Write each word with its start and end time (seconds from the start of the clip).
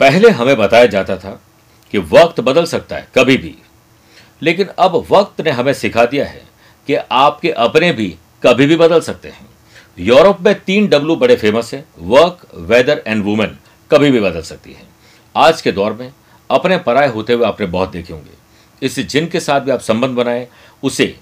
पहले 0.00 0.30
हमें 0.30 0.56
बताया 0.56 0.86
जाता 0.86 1.16
था 1.16 1.40
कि 1.92 1.98
वक्त 1.98 2.40
बदल 2.40 2.64
सकता 2.64 2.96
है, 2.96 3.08
कभी 3.14 3.36
भी। 3.36 3.54
लेकिन 4.42 4.66
अब 4.78 5.06
वक्त 5.10 5.40
ने 5.40 5.50
हमें 5.50 5.72
सिखा 5.72 6.04
दिया 6.04 6.24
है 6.26 6.42
कि 6.86 6.94
आपके 6.94 7.50
अपने 7.50 7.92
भी 7.92 8.16
कभी 8.42 8.66
भी 8.66 8.76
बदल 8.76 9.00
सकते 9.00 9.28
हैं। 9.28 9.46
यूरोप 9.98 10.40
में 10.40 10.60
तीन 10.60 10.86
डब्लू 10.86 11.16
बड़े 11.16 11.36
फ़ेमस 11.36 11.74
हैं 11.74 11.84
वर्क 11.98 12.46
वेदर 12.54 13.02
एंड 13.06 13.24
वुमेन 13.24 13.58
कभी 13.90 14.10
भी 14.10 14.20
बदल 14.20 14.42
सकती 14.42 14.72
है। 14.72 14.82
आज 15.36 15.62
के 15.62 15.72
दौर 15.72 15.92
में 15.92 16.12
अपने 16.50 16.78
पराये 16.78 17.08
होते 17.08 17.32
हुए 17.32 17.46
आपने 17.46 17.66
बहुत 17.66 17.90
देखे 17.90 18.12
होंगे। 18.12 18.30
इससे 18.82 19.02
जिनके 19.02 19.40
साथ 19.40 19.60
भी 19.60 19.70
आप 19.70 19.80
संबंध 19.80 20.10
बनाए, 20.10 20.48
उसे 20.82 21.18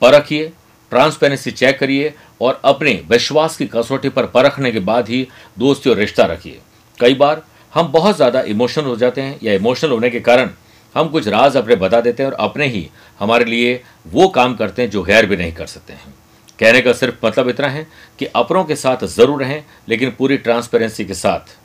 परखिए 0.00 0.52
ट्रांसपेरेंसी 0.90 1.50
चेक 1.50 1.78
करिए 1.78 2.14
और 2.40 2.60
अपने 2.64 3.02
विश्वास 3.08 3.56
की 3.56 3.66
कसौटी 3.66 4.08
पर 4.08 4.26
परखने 4.26 4.72
के 4.72 4.80
बाद 4.80 5.08
ही 5.08 5.28
दोस्ती 5.58 5.90
और 5.90 5.96
रिश्ता 5.96 6.24
रखिए। 6.24 6.60
कई 7.00 7.14
बार 7.14 7.42
हम 7.72 7.86
बहुत 7.92 8.16
ज़्यादा 8.16 8.40
इमोशनल 8.42 8.84
हो 8.84 8.96
जाते 8.96 9.20
हैं 9.20 9.38
या 9.42 9.52
इमोशनल 9.52 9.90
होने 9.90 10.10
के 10.10 10.20
कारण 10.20 10.50
हम 10.94 11.08
कुछ 11.08 11.28
राज 11.28 11.56
अपने 11.56 11.76
बता 11.76 12.00
देते 12.00 12.22
हैं 12.22 12.30
और 12.30 12.36
अपने 12.40 12.66
ही 12.66 12.88
हमारे 13.20 13.44
लिए 13.44 13.80
वो 14.06 14.26
काम 14.30 14.54
करते 14.54 14.82
हैं 14.82 14.90
जो 14.90 15.02
गैर 15.02 15.26
भी 15.26 15.36
नहीं 15.36 15.52
कर 15.52 15.66
सकते 15.66 15.92
हैं। 15.92 16.14
कहने 16.58 16.80
का 16.80 16.92
सिर्फ़ 16.92 17.26
मतलब 17.26 17.48
इतना 17.48 17.68
है 17.68 17.86
कि 18.18 18.26
अपनों 18.26 18.64
के 18.64 18.76
साथ 18.76 19.04
ज़रूर 19.06 19.40
रहें, 19.42 19.62
लेकिन 19.88 20.10
पूरी 20.10 20.36
ट्रांसपेरेंसी 20.38 21.04
के 21.04 21.14
साथ। 21.14 21.56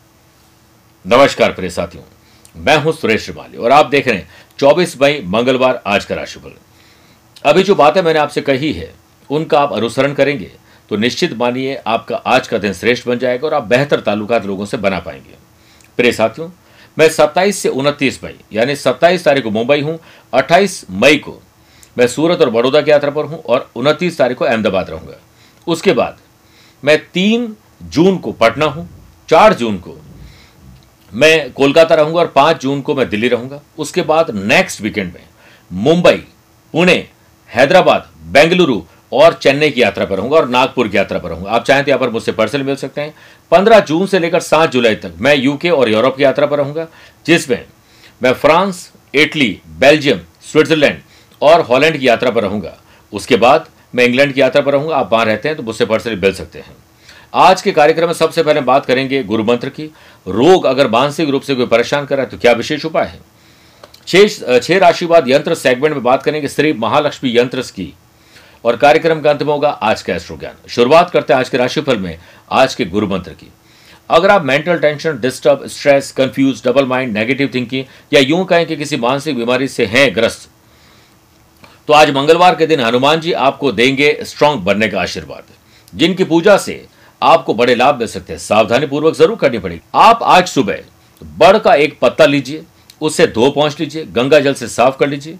नमस्कार 1.05 1.51
प्रिय 1.53 1.69
साथियों, 1.69 2.03
मैं 2.55 2.77
हूँ 2.77 2.93
सुरेश 2.93 3.25
श्रीमाली 3.25 3.57
और 3.57 3.71
आप 3.71 3.85
देख 3.87 4.07
रहे 4.07 4.17
हैं 4.17 4.29
चौबीस 4.59 4.95
मई 5.01 5.21
मंगलवार 5.25 5.81
आज 5.87 6.05
का 6.05 6.15
राशिफल। 6.15 6.53
अभी 7.45 7.63
जो 7.63 7.75
बातें 7.75 8.01
मैंने 8.01 8.19
आपसे 8.19 8.41
कही 8.41 8.71
है, 8.73 8.93
उनका 9.29 9.59
आप 9.59 9.73
अनुसरण 9.73 10.13
करेंगे 10.13 10.51
तो 10.91 10.97
निश्चित 10.97 11.33
मानिए 11.35 11.75
आपका 11.87 12.15
आज 12.27 12.47
का 12.47 12.57
दिन 12.57 12.73
श्रेष्ठ 12.75 13.07
बन 13.07 13.19
जाएगा 13.19 13.47
और 13.47 13.53
आप 13.53 13.63
बेहतर 13.65 13.99
ताल्लुकात 14.01 14.45
लोगों 14.45 14.65
से 14.65 14.77
बना 14.79 14.99
पाएँगे। 14.99 15.35
प्रिय 15.97 16.11
साथियों, 16.11 16.49
मैं 16.97 17.07
27 17.09 17.59
से 17.61 17.69
29 17.69 18.23
मई, 18.23 18.35
यानी 18.53 18.75
27 18.75 19.23
तारीख 19.25 19.43
को 19.43 19.51
मुंबई 19.51 19.81
हूँ 19.81 19.97
28 20.33 20.83
मई 20.91 21.17
को 21.17 21.39
मैं 21.97 22.07
सूरत 22.07 22.41
और 22.41 22.49
बड़ौदा 22.49 22.81
की 22.81 22.91
यात्रा 22.91 23.11
पर 23.11 23.25
हूँ 23.25 23.39
और 23.39 23.69
29 23.77 24.17
तारीख 24.17 24.37
को 24.37 24.45
अहमदाबाद 24.45 24.89
रहूँगा। 24.89 25.17
उसके 25.67 25.93
बाद 25.93 26.17
मैं 26.83 26.97
तीन 27.05 27.55
जून 27.83 28.17
को 28.17 28.31
पटना 28.31 28.65
हूँ, 28.65 28.87
चार 29.29 29.53
जून 29.53 29.77
को 29.77 29.97
मैं 31.11 31.51
कोलकाता 31.53 31.95
रहूँगा 31.95 32.19
और 32.19 32.27
पाँच 32.27 32.61
जून 32.61 32.81
को 32.81 32.95
मैं 32.95 33.07
दिल्ली 33.09 33.27
रहूँगा। 33.27 33.61
उसके 33.77 34.01
बाद 34.01 34.31
नेक्स्ट 34.35 34.81
वीकेंड 34.81 35.13
में 35.13 35.23
मुंबई, 35.71 36.17
पुणे, 36.73 37.07
हैदराबाद, 37.49 38.09
बेंगलुरु 38.23 38.81
और 39.11 39.33
चेन्नई 39.33 39.69
की 39.69 39.81
यात्रा 39.81 40.05
पर 40.05 40.17
रहूँगा 40.17 40.37
और 40.37 40.47
नागपुर 40.49 40.87
की 40.87 40.97
यात्रा 40.97 41.19
पर 41.19 41.29
रहूँगा। 41.29 41.51
आप 41.51 41.63
चाहें 41.65 41.83
तो 41.83 41.91
यहाँ 41.91 41.99
पर 41.99 42.09
मुझसे 42.09 42.31
पर्सल 42.31 42.63
मिल 42.63 42.75
सकते 42.75 43.01
हैं। 43.01 43.13
पंद्रह 43.51 43.79
जून 43.81 44.05
से 44.07 44.19
लेकर 44.19 44.39
सात 44.41 44.71
जुलाई 44.71 44.95
तक 44.97 45.13
मैं 45.19 45.35
यूके 45.35 45.69
और 45.69 45.89
यूरोप 45.89 46.17
की 46.17 46.23
यात्रा 46.23 46.45
पर 46.47 46.57
रहूँगा, 46.57 46.87
जिसमें 47.25 47.65
मैं 48.21 48.33
फ्रांस, 48.33 48.91
इटली, 49.13 49.59
बेल्जियम, 49.79 50.19
स्विट्जरलैंड 50.43 50.99
और 51.41 51.61
हॉलैंड 51.61 51.97
की 51.97 52.07
यात्रा 52.07 52.31
पर 52.31 52.43
रहूँगा। 52.43 52.77
उसके 53.13 53.35
बाद 53.37 53.67
मैं 53.95 54.05
इंग्लैंड 54.05 54.33
की 54.33 54.41
यात्रा 54.41 54.61
पर 54.61 54.71
रहूँगा। 54.71 54.95
आप 54.95 55.13
वहाँ 55.13 55.25
रहते 55.25 55.49
हैं 55.49 55.57
तो 55.57 55.63
मुझसे 55.63 55.85
पर्सल 55.85 56.15
मिल 56.17 56.33
सकते 56.33 56.59
हैं। 56.59 56.75
आज 57.35 57.61
के 57.61 57.71
कार्यक्रम 57.71 58.07
में 58.07 58.13
सबसे 58.15 58.43
पहले 58.43 58.61
बात 58.63 58.85
करेंगे 58.85 59.23
गुरु 59.23 59.43
मंत्र 59.43 59.69
की। 59.69 59.83
रोग 60.25 60.65
अगर 60.65 60.87
मानसिक 60.89 61.29
रूप 61.29 61.41
से 61.41 61.55
कोई 61.55 61.65
परेशान 61.67 62.05
कर 62.05 62.15
रहा 62.15 62.25
है 62.25 62.31
तो 62.31 62.37
क्या 62.37 62.51
विशेष 62.53 62.85
उपाय 62.85 63.05
है? 63.05 63.19
छह 64.59 64.77
राशिवाद 64.77 65.29
यंत्र 65.29 65.55
सेगमेंट 65.55 65.93
में 65.93 66.03
बात 66.03 66.23
करेंगे। 66.23 66.47
श्री 66.47 66.73
महालक्ष्मी 66.75 67.37
यंत्र 67.37 67.61
की 67.69 67.93
और 68.63 68.75
कार्यक्रम 68.77 69.21
का 69.21 69.29
अंत 69.29 69.43
में 69.43 69.51
होगा 69.53 69.69
आज 69.69 70.01
का 70.01 70.13
एस्ट्रो 70.15 70.37
ज्ञान 70.37 70.67
शुरुआत 70.69 71.09
करते 71.09 71.33
हैं 71.33 71.39
आज 71.39 71.49
के 71.49 71.57
राशिफल 71.57 71.97
में, 71.97 72.17
आज 72.51 72.75
के 72.75 72.85
गुरु 72.85 73.07
मंत्र 73.07 73.31
की। 73.31 73.51
अगर 74.09 74.29
आप 74.29 74.45
mental 74.45 74.77
tension 74.79 75.19
disturb 75.19 75.65
stress 75.67 76.11
confuse 76.11 76.61
double 76.65 76.85
mind 76.85 77.13
negative 77.13 77.49
thinking 77.53 77.85
या 78.13 78.19
यूँ 78.21 78.43
कहें 78.45 78.65
कि 78.65 78.75
किसी 78.75 78.97
मानसिक 78.97 79.37
बीमारी 79.37 79.67
से 79.67 79.85
हैं, 79.85 80.13
ग्रस्त 80.15 80.49
तो 81.87 81.93
आज 81.93 82.09
मंगलवार 82.11 82.55
के 82.55 82.67
दिन 82.67 82.79
हनुमान 82.79 83.19
जी 83.21 83.31
आपको 83.33 83.71
देंगे 83.71 84.17
स्ट्रांग 84.23 84.61
बनने 84.61 84.87
का 84.87 85.01
आशीर्वाद, 85.01 85.43
जिनकी 85.93 86.23
पूजा 86.25 86.57
से 86.57 86.85
आपको 87.21 87.53
बड़े 87.53 87.75
लाभ 87.75 87.99
मिल 87.99 88.07
सकते 88.07 88.33
हैं। 88.33 88.39
सावधानी 88.39 88.85
पूर्वक 88.87 89.15
ज़रूर 89.15 89.37
करनी 89.37 89.59
पड़ेगी। 89.59 89.81
आप 89.95 90.23
आज 90.23 90.47
सुबह 90.47 90.79
बड़ 91.21 91.57
का 91.57 91.73
एक 91.75 91.97
पत्ता 92.01 92.25
लीजिए 92.25 92.63
उसे 93.01 93.27
धो 93.27 93.49
पहुँच 93.51 93.79
लीजिए, 93.79 94.05
गंगा 94.05 94.39
जल 94.39 94.53
से 94.53 94.67
साफ़ 94.69 94.97
कर 94.97 95.07
लीजिए, 95.07 95.37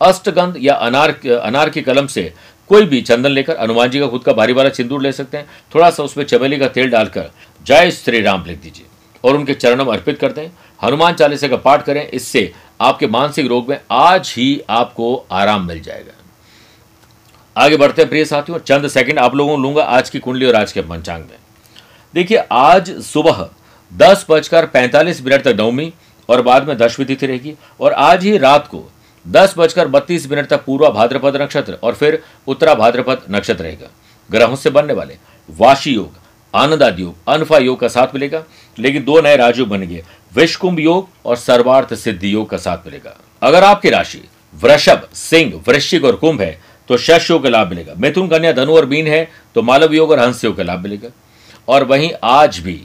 अष्टगंध 0.00 0.56
या 0.58 0.74
अनार 0.76 1.10
अनार 1.36 1.70
की 1.70 1.82
कलम 1.82 2.06
से 2.08 2.32
कोई 2.68 2.84
भी 2.84 3.00
चंदन 3.02 3.30
लेकर 3.30 3.60
हनुमान 3.60 3.90
जी 3.90 4.00
का 4.00 4.06
खुद 4.06 4.22
का 4.22 4.32
भारी 4.32 4.52
वाला 4.52 4.70
सिंदूर 4.70 5.02
ले 5.02 5.12
सकते 5.12 5.36
हैं। 5.36 5.46
थोड़ा 5.74 5.90
सा 5.90 6.02
उसमें 6.02 6.24
चमेली 6.24 6.58
का 6.58 6.68
तेल 6.68 6.90
डालकर 6.90 7.30
जय 7.66 7.90
श्री 7.90 8.20
राम 8.20 8.44
लिख 8.46 8.60
दीजिए 8.60 8.86
और 9.24 9.36
उनके 9.36 9.54
चरणों 9.54 9.84
में 9.84 9.92
अर्पित 9.92 10.18
कर 10.18 10.32
दें। 10.32 10.48
हनुमान 10.80 11.14
चालीसा 11.14 11.48
का 11.48 11.56
पाठ 11.58 11.84
करें, 11.84 12.06
इससे 12.06 12.52
आपके 12.80 13.06
मानसिक 13.08 13.46
रोग 13.46 13.68
में 13.68 13.80
आज 13.90 14.32
ही 14.36 14.60
आपको 14.70 15.14
आराम 15.32 15.66
मिल 15.66 15.80
जाएगा। 15.80 16.12
आगे 17.56 17.76
बढ़ते 17.76 18.02
हैं 18.02 18.08
प्रिय 18.08 18.24
साथियों 18.24 18.58
चंद 18.58 18.88
सेकंड 18.88 19.18
आप 19.18 19.34
लोगों 19.34 19.56
को 19.56 19.62
लूँगा 19.62 19.82
आज 19.84 20.10
की 20.10 20.18
कुंडली 20.18 20.46
और 20.46 20.56
आज 20.56 20.72
के 20.72 20.80
पंचांग 20.82 21.22
में। 21.22 21.38
देखिए, 22.14 22.38
आज 22.38 22.90
सुबह 23.02 23.48
दस 23.92 24.24
बजकर 24.30 24.66
पैंतालीस 24.66 25.22
मिनट 25.22 25.42
तक 25.42 25.56
नवमी 25.58 25.92
और 26.28 26.42
बाद 26.42 26.68
में 26.68 26.76
दशमी 26.78 27.06
तिथि 27.06 27.26
रहेगी 27.26 27.54
और 27.80 27.92
आज 27.92 28.24
ही 28.24 28.36
रात 28.38 28.66
को 28.66 28.84
दस 29.24 29.54
बजकर 29.58 29.88
बत्तीस 29.88 30.30
मिनट 30.30 30.48
तक 30.48 30.64
पूर्वा 30.64 30.88
भाद्रपद 30.90 31.36
नक्षत्र 31.36 31.78
और 31.82 31.94
फिर 31.94 32.22
उत्तरा 32.46 32.74
भाद्रपद 32.74 33.22
नक्षत्र 33.30 33.62
रहेगा। 33.62 33.88
ग्रहों 34.30 34.56
से 34.56 34.70
बनने 34.70 34.92
वाले 34.92 35.16
वाशी 35.48 35.94
योग, 35.94 36.16
आनंदाद 36.54 36.98
योग, 37.00 37.14
अनफा 37.28 37.58
योग 37.58 37.78
का 37.80 37.88
साथ 37.88 38.14
मिलेगा, 38.14 38.42
लेकिन 38.78 39.04
दो 39.04 39.20
नए 39.20 39.36
राजयोग 39.36 39.68
बन 39.68 39.82
गए 39.82 40.02
विश्वकुंभ 40.32 40.80
योग 40.80 41.08
और 41.24 41.36
सर्वार्थ 41.36 41.94
सिद्धि 41.94 42.32
योग 42.32 42.48
का 42.50 42.56
साथ 42.58 42.86
मिलेगा। 42.86 43.16
अगर 43.42 43.64
आपकी 43.64 43.90
राशि 43.90 44.22
वृषभ, 44.54 45.08
सिंह, 45.14 45.62
वृश्चिक 45.68 46.04
और 46.04 46.16
कुंभ 46.16 46.40
है 46.40 46.58
तो 46.88 46.96
शश 46.96 47.30
योग 47.30 47.42
का 47.42 47.48
लाभ 47.48 47.68
मिलेगा। 47.68 47.94
मिथुन, 47.96 48.28
कन्या, 48.28 48.52
धनु 48.52 48.76
और 48.76 48.86
मीन 48.86 49.06
है 49.06 49.28
तो 49.54 49.62
मालव 49.62 49.94
योग 49.94 50.10
और 50.10 50.20
हंस 50.20 50.44
योग 50.44 50.56
का 50.56 50.62
लाभ 50.62 50.80
मिलेगा। 50.80 51.10
और 51.68 51.84
वहीं 51.84 52.10
आज 52.24 52.58
भी 52.58 52.80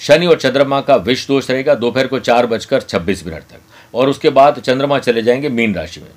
शनि 0.00 0.26
और 0.26 0.36
चंद्रमा 0.36 0.80
का 0.80 0.96
विष 0.98 1.26
दोष 1.26 1.50
रहेगा। 1.50 1.74
दोपहर 1.74 2.06
को 2.06 2.18
चार 2.20 2.46
बजकर 2.46 2.80
छब्बीस 2.82 3.26
मिनट 3.26 3.42
तक। 3.42 3.60
और 3.94 4.08
उसके 4.08 4.30
बाद 4.30 4.58
चंद्रमा 4.58 4.98
चले 4.98 5.22
जाएँगे 5.22 5.48
मीन 5.48 5.74
राशि 5.74 6.00
में। 6.00 6.08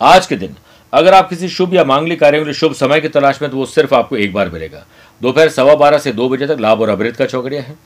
आज 0.00 0.26
के 0.26 0.36
दिन, 0.36 0.54
अगर 0.92 1.14
आप 1.14 1.28
किसी 1.28 1.48
शुभ 1.48 1.74
या 1.74 1.84
मांगलिक 1.84 2.20
कार्यों 2.20 2.42
के 2.42 2.44
लिए 2.44 2.54
शुभ 2.54 2.72
समय 2.74 3.00
की 3.00 3.08
तलाश 3.08 3.40
में 3.42 3.50
तो 3.50 3.56
वो 3.56 3.66
सिर्फ़ 3.66 3.94
आपको 3.94 4.16
एक 4.16 4.32
बार 4.32 4.50
मिलेगा। 4.50 4.84
दोपहर 5.20 5.48
सवा 5.48 5.74
बारह 5.74 5.98
से 5.98 6.12
दो 6.12 6.28
बजे 6.28 6.46
तक 6.46 6.60
लाभ 6.60 6.80
और 6.80 6.88
अमृत 6.88 7.16
का 7.16 7.26
चौकड़िया 7.26 7.62
है। 7.62 7.76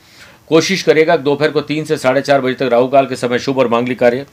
कोशिश 0.47 0.83
करेगा 0.83 1.17
दोपहर 1.17 1.51
को 1.51 1.61
तीन 1.61 1.85
से 1.85 1.97
साढ़े 1.97 2.21
चार 2.21 2.41
बजे 2.41 2.53
तक 2.55 2.71
राहु 2.71 2.87
काल 2.87 3.05
के 3.05 3.15
समय 3.15 3.39
शुभ 3.39 3.59
और 3.59 3.67
मांगलिक 3.67 3.99
कार्य 3.99 4.25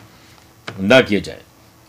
न 0.81 1.01
किए 1.03 1.21
जाए। 1.21 1.41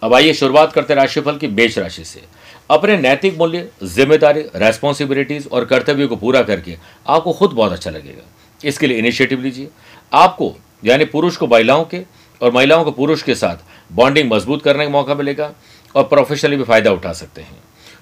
अब 0.01 0.13
आइए 0.13 0.33
शुरुआत 0.33 0.73
करते 0.73 0.95
राशिफल 0.95 1.37
की 1.37 1.47
बेच 1.47 1.77
राशि 1.79 2.03
से। 2.03 2.21
अपने 2.69 2.97
नैतिक 2.97 3.37
मूल्य, 3.37 3.67
ज़िम्मेदारी 3.83 4.41
रेस्पॉन्सिबिलिटीज 4.55 5.47
और 5.47 5.65
कर्तव्यों 5.65 6.07
को 6.07 6.15
पूरा 6.15 6.41
करके 6.41 6.77
आपको 7.07 7.33
खुद 7.33 7.51
बहुत 7.51 7.71
अच्छा 7.71 7.91
लगेगा। 7.91 8.23
इसके 8.61 8.87
लिए 8.87 8.97
इनिशिएटिव 8.97 9.41
लीजिए। 9.41 9.69
आपको, 10.13 10.55
यानी 10.83 11.05
पुरुष 11.05 11.37
को 11.37 11.47
महिलाओं 11.47 11.83
के 11.85 11.99
और 12.41 12.51
महिलाओं 12.51 12.83
को 12.83 12.91
पुरुष 12.91 13.23
के 13.23 13.35
साथ 13.35 13.57
बॉन्डिंग 13.91 14.31
मज़बूत 14.31 14.61
करने 14.63 14.85
का 14.85 14.91
मौका 14.91 15.15
मिलेगा 15.15 15.51
और 15.95 16.03
प्रोफेशनली 16.03 16.57
भी 16.57 16.63
फ़ायदा 16.63 16.91
उठा 16.91 17.13
सकते 17.13 17.41
हैं। 17.41 17.57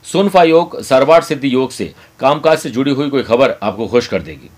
सुनफा 0.06 0.44
योग 0.44 0.82
सर्वार्थ 0.82 1.26
सिद्धि 1.26 1.54
योग 1.54 1.72
से 1.72 1.94
कामकाज 2.20 2.58
से 2.60 2.70
जुड़ी 2.70 2.92
हुई 2.92 3.10
कोई 3.10 3.24
खबर 3.24 3.56
आपको 3.64 3.88
खुश 3.88 4.08
कर 4.08 4.22
देगी। 4.22 4.50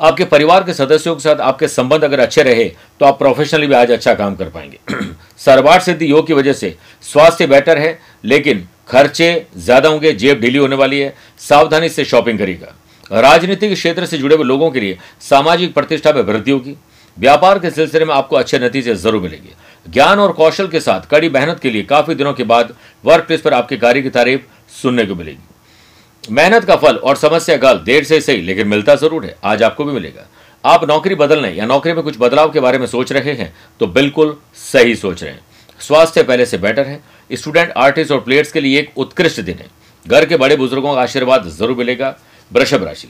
आपके 0.00 0.24
परिवार 0.24 0.64
के 0.64 0.72
सदस्यों 0.74 1.14
के 1.14 1.20
साथ 1.20 1.40
आपके 1.40 1.68
संबंध 1.68 2.04
अगर 2.04 2.20
अच्छे 2.20 2.42
रहे 2.42 2.64
तो 3.00 3.06
आप 3.06 3.18
प्रोफेशनली 3.18 3.66
भी 3.66 3.74
आज 3.74 3.90
अच्छा 3.90 4.14
काम 4.14 4.34
कर 4.36 4.48
पाएँगे। 4.50 4.78
सर्वार्थ 5.38 5.84
सिद्धि 5.84 6.10
योग 6.10 6.26
की 6.26 6.32
वजह 6.32 6.52
से 6.52 6.74
स्वास्थ्य 7.02 7.46
बेटर 7.46 7.78
है, 7.78 7.98
लेकिन 8.24 8.66
खर्चे 8.88 9.46
ज़्यादा 9.56 9.88
होंगे, 9.88 10.12
जेब 10.12 10.40
ढीली 10.40 10.58
होने 10.58 10.76
वाली 10.76 10.98
है, 11.00 11.14
सावधानी 11.40 11.88
से 11.88 12.04
शॉपिंग 12.04 12.38
करेगा 12.38 12.74
राजनीतिक 13.12 13.72
क्षेत्र 13.72 14.06
से 14.06 14.18
जुड़े 14.18 14.36
हुए 14.36 14.44
लोगों 14.44 14.70
के 14.70 14.80
लिए 14.80 14.98
सामाजिक 15.20 15.74
प्रतिष्ठा 15.74 16.12
में 16.12 16.22
वृद्धि 16.22 16.50
होगी। 16.50 16.76
व्यापार 17.16 17.58
के 17.58 17.70
सिलसिले 17.70 18.04
में 18.04 18.14
आपको 18.14 18.36
अच्छे 18.36 18.58
नतीजे 18.58 18.94
ज़रूर 18.94 19.22
मिलेंगे। 19.22 19.54
ज्ञान 19.86 20.18
और 20.18 20.32
कौशल 20.32 20.68
के 20.68 20.80
साथ 20.80 21.06
कड़ी 21.10 21.28
मेहनत 21.28 21.60
के 21.60 21.70
लिए 21.70 21.82
काफ़ी 21.84 22.14
दिनों 22.14 22.32
के 22.32 22.44
बाद 22.44 22.74
वर्क 23.04 23.26
प्लेस 23.26 23.40
पर 23.40 23.54
आपके 23.54 23.76
कार्य 23.76 24.02
की 24.02 24.10
तारीफ़ 24.10 24.40
सुनने 24.72 25.06
को 25.06 25.14
मिलेगी। 25.14 26.32
मेहनत 26.32 26.64
का 26.64 26.76
फल 26.76 26.96
और 26.96 27.16
समस्या 27.16 27.56
गल 27.56 27.78
देर 27.80 28.04
से 28.04 28.20
सही, 28.20 28.40
लेकिन 28.42 28.68
मिलता 28.68 28.94
ज़रूर 28.96 29.24
है। 29.24 29.36
आज 29.44 29.62
आपको 29.62 29.84
भी 29.84 29.92
मिलेगा। 29.92 30.26
आप 30.64 30.84
नौकरी 30.84 31.14
बदलने 31.14 31.50
या 31.50 31.66
नौकरी 31.66 31.92
में 31.92 32.02
कुछ 32.04 32.16
बदलाव 32.18 32.50
के 32.52 32.60
बारे 32.60 32.78
में 32.78 32.86
सोच 32.86 33.12
रहे 33.12 33.32
हैं 33.34 33.52
तो 33.80 33.86
बिल्कुल 33.88 34.36
सही 34.62 34.94
सोच 34.96 35.22
रहे 35.22 35.32
हैं। 35.32 35.40
स्वास्थ्य 35.80 36.22
पहले 36.22 36.46
से 36.46 36.58
बेटर 36.58 36.86
है। 36.86 37.00
स्टूडेंट, 37.30 37.72
आर्टिस्ट 37.72 38.12
और 38.12 38.20
प्लेयर्स 38.20 38.52
के 38.52 38.60
लिए 38.60 38.78
एक 38.78 38.98
उत्कृष्ट 38.98 39.40
दिन 39.40 39.58
है। 39.58 39.68
घर 40.06 40.24
के 40.24 40.36
बड़े 40.36 40.56
बुज़ुर्गों 40.56 40.94
का 40.94 41.00
आशीर्वाद 41.00 41.48
ज़रूर 41.50 41.76
मिलेगा। 41.76 42.16
वृषभ 42.50 42.84
राशि 42.84 43.08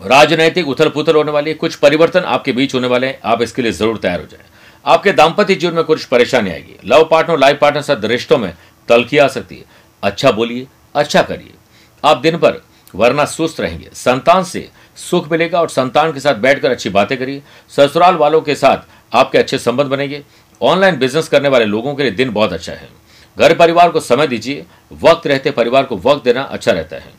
राजनैतिक 0.00 0.68
उथल 0.68 0.88
पुथल 0.88 1.16
होने 1.16 1.32
वाली 1.32 1.54
कुछ 1.54 1.74
परिवर्तन 1.74 2.20
आपके 2.20 2.52
बीच 2.52 2.74
होने 2.74 2.86
वाले 2.88 3.06
हैं। 3.06 3.18
आप 3.24 3.42
इसके 3.42 3.62
लिए 3.62 3.72
ज़रूर 3.72 3.96
तैयार 3.96 4.20
हो 4.20 4.26
जाएँ। 4.26 4.44
आपके 4.84 5.12
दाम्पत्य 5.12 5.54
जीवन 5.54 5.74
में 5.74 5.84
कुछ 5.84 6.04
परेशानी 6.04 6.50
आएगी। 6.50 6.76
लव 6.84 7.08
पार्टनर 7.10 7.38
लाइफ 7.38 7.58
पार्टनर 7.60 7.82
साथ 7.82 8.04
रिश्तों 8.04 8.38
में 8.38 8.52
तलखी 8.88 9.18
आ 9.18 9.26
सकती 9.28 9.56
है। 9.56 9.64
अच्छा 10.02 10.30
बोलिए 10.32 10.66
अच्छा 10.94 11.22
करिए। 11.22 11.54
आप 12.04 12.16
दिन 12.16 12.36
भर 12.36 12.60
वरना 12.94 13.24
सुस्त 13.24 13.60
रहेंगे। 13.60 13.90
संतान 13.94 14.44
से 14.44 14.68
सुख 14.98 15.30
मिलेगा 15.32 15.60
और 15.60 15.68
संतान 15.68 16.12
के 16.12 16.20
साथ 16.20 16.34
बैठकर 16.36 16.70
अच्छी 16.70 16.90
बातें 16.90 17.16
करिए। 17.18 17.42
ससुराल 17.70 18.14
वालों 18.14 18.40
के 18.40 18.54
साथ 18.54 18.86
आपके 19.12 19.38
अच्छे 19.38 19.58
संबंध 19.58 19.88
बनेंगे। 19.88 20.22
ऑनलाइन 20.60 20.96
बिज़नेस 20.96 21.28
करने 21.28 21.48
वाले 21.48 21.64
लोगों 21.64 21.94
के 21.94 22.02
लिए 22.02 22.12
दिन 22.12 22.30
बहुत 22.30 22.52
अच्छा 22.52 22.72
है। 22.72 22.88
घर 23.36 23.54
परिवार 23.54 23.90
को 23.90 24.00
समय 24.00 24.26
दीजिए। 24.26 24.64
वक्त 25.02 25.26
रहते 25.26 25.50
परिवार 25.50 25.84
को 25.84 25.96
वक्त 25.96 26.24
देना 26.24 26.42
अच्छा 26.42 26.72
रहता 26.72 26.96
है। 26.96 27.12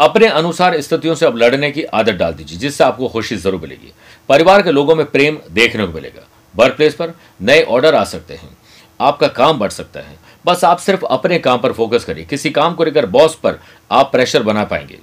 अपने 0.00 0.26
अनुसार 0.26 0.80
स्थितियों 0.80 1.14
से 1.14 1.26
अब 1.26 1.36
लड़ने 1.36 1.70
की 1.70 1.82
आदत 1.82 2.12
डाल 2.12 2.32
दीजिए, 2.32 2.58
जिससे 2.58 2.84
आपको 2.84 3.08
खुशी 3.08 3.36
ज़रूर 3.36 3.60
मिलेगी। 3.60 3.92
परिवार 4.28 4.62
के 4.62 4.72
लोगों 4.72 4.94
में 4.94 5.06
प्रेम 5.06 5.38
देखने 5.50 5.86
को 5.86 5.92
मिलेगा। 5.92 6.26
वर्क 6.54 6.76
प्लेस 6.76 6.94
पर 6.94 7.12
नए 7.42 7.62
ऑर्डर 7.62 7.94
आ 7.94 8.04
सकते 8.04 8.34
हैं। 8.34 8.56
आपका 9.00 9.28
काम 9.28 9.58
बढ़ 9.58 9.70
सकता 9.70 10.00
है। 10.00 10.16
बस 10.46 10.64
आप 10.64 10.78
सिर्फ़ 10.78 11.04
अपने 11.04 11.38
काम 11.38 11.58
पर 11.58 11.72
फोकस 11.72 12.04
करिए। 12.04 12.24
किसी 12.24 12.50
काम 12.50 12.74
को 12.74 12.84
लेकर 12.84 13.06
बॉस 13.06 13.34
पर 13.34 13.58
आप 13.90 14.12
प्रेशर 14.12 14.42
बना 14.42 14.64
पाएँगे। 14.64 14.98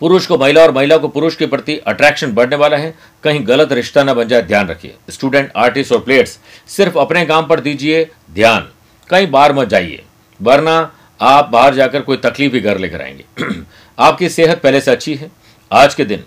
पुरुष 0.00 0.26
को 0.26 0.38
महिला 0.38 0.62
और 0.62 0.70
महिला 0.70 0.96
को 0.96 1.08
पुरुष 1.08 1.36
के 1.36 1.46
प्रति 1.46 1.76
अट्रैक्शन 1.78 2.32
बढ़ने 2.32 2.56
वाला 2.56 2.76
है। 2.76 2.94
कहीं 3.24 3.46
गलत 3.48 3.72
रिश्ता 3.72 4.02
न 4.04 4.14
बन 4.14 4.28
जाए, 4.28 4.42
ध्यान 4.42 4.68
रखिए। 4.68 4.94
स्टूडेंट 5.10 5.52
आर्टिस्ट 5.56 5.92
और 5.92 6.00
प्लेयर्स 6.00 6.38
सिर्फ़ 6.68 6.98
अपने 6.98 7.24
काम 7.26 7.46
पर 7.46 7.60
दीजिए 7.60 8.10
ध्यान। 8.30 8.68
कहीं 9.10 9.30
बार 9.30 9.52
मत 9.52 9.68
जाइए। 9.68 10.02
वरना 10.40 10.90
आप 11.22 11.48
बाहर 11.48 11.74
जाकर 11.74 12.00
कोई 12.02 12.16
तकलीफ़ 12.16 12.54
ही 12.54 12.60
घर 12.60 12.78
लेकर 12.78 13.02
आएँगे। 13.02 13.24
आपकी 13.98 14.28
सेहत 14.28 14.60
पहले 14.62 14.80
से 14.80 14.90
अच्छी 14.90 15.14
है। 15.14 15.30
आज 15.70 15.94
के 15.94 16.04
दिन, 16.04 16.24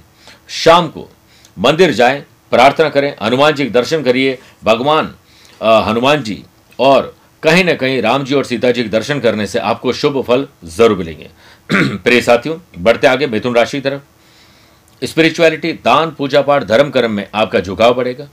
शाम 0.49 0.87
को 0.87 1.09
मंदिर 1.57 1.91
जाएँ, 1.91 2.23
प्रार्थना 2.51 2.89
करें, 2.89 3.13
हनुमान 3.21 3.53
जी 3.53 3.63
के 3.63 3.69
दर्शन 3.69 4.03
करिए, 4.03 4.37
भगवान 4.63 5.13
हनुमान 5.61 6.23
जी 6.23 6.43
और 6.79 7.15
कहीं 7.43 7.63
ना 7.63 7.73
कहीं 7.73 8.01
राम 8.01 8.23
जी 8.23 8.35
और 8.35 8.45
सीता 8.45 8.71
जी 8.71 8.83
के 8.83 8.89
दर्शन 8.89 9.19
करने 9.19 9.45
से 9.47 9.59
आपको 9.61 9.93
शुभ 9.93 10.21
फल 10.21 10.47
ज़रूर 10.65 10.97
मिलेंगे। 10.97 11.29
प्रिय 11.73 12.21
साथियों, 12.21 12.57
बढ़ते 12.77 13.07
आगे 13.07 13.27
मिथुन 13.27 13.55
राशि 13.55 13.77
की 13.77 13.89
तरफ़। 13.89 15.05
स्पिरिचुअलिटी, 15.05 15.71
दान, 15.75 16.11
पूजा 16.11 16.41
पाठ, 16.41 16.63
धर्म 16.63 16.89
कर्म 16.89 17.11
में 17.11 17.27
आपका 17.35 17.59
झुकाव 17.59 17.93
बढ़ेगा। 17.93 18.27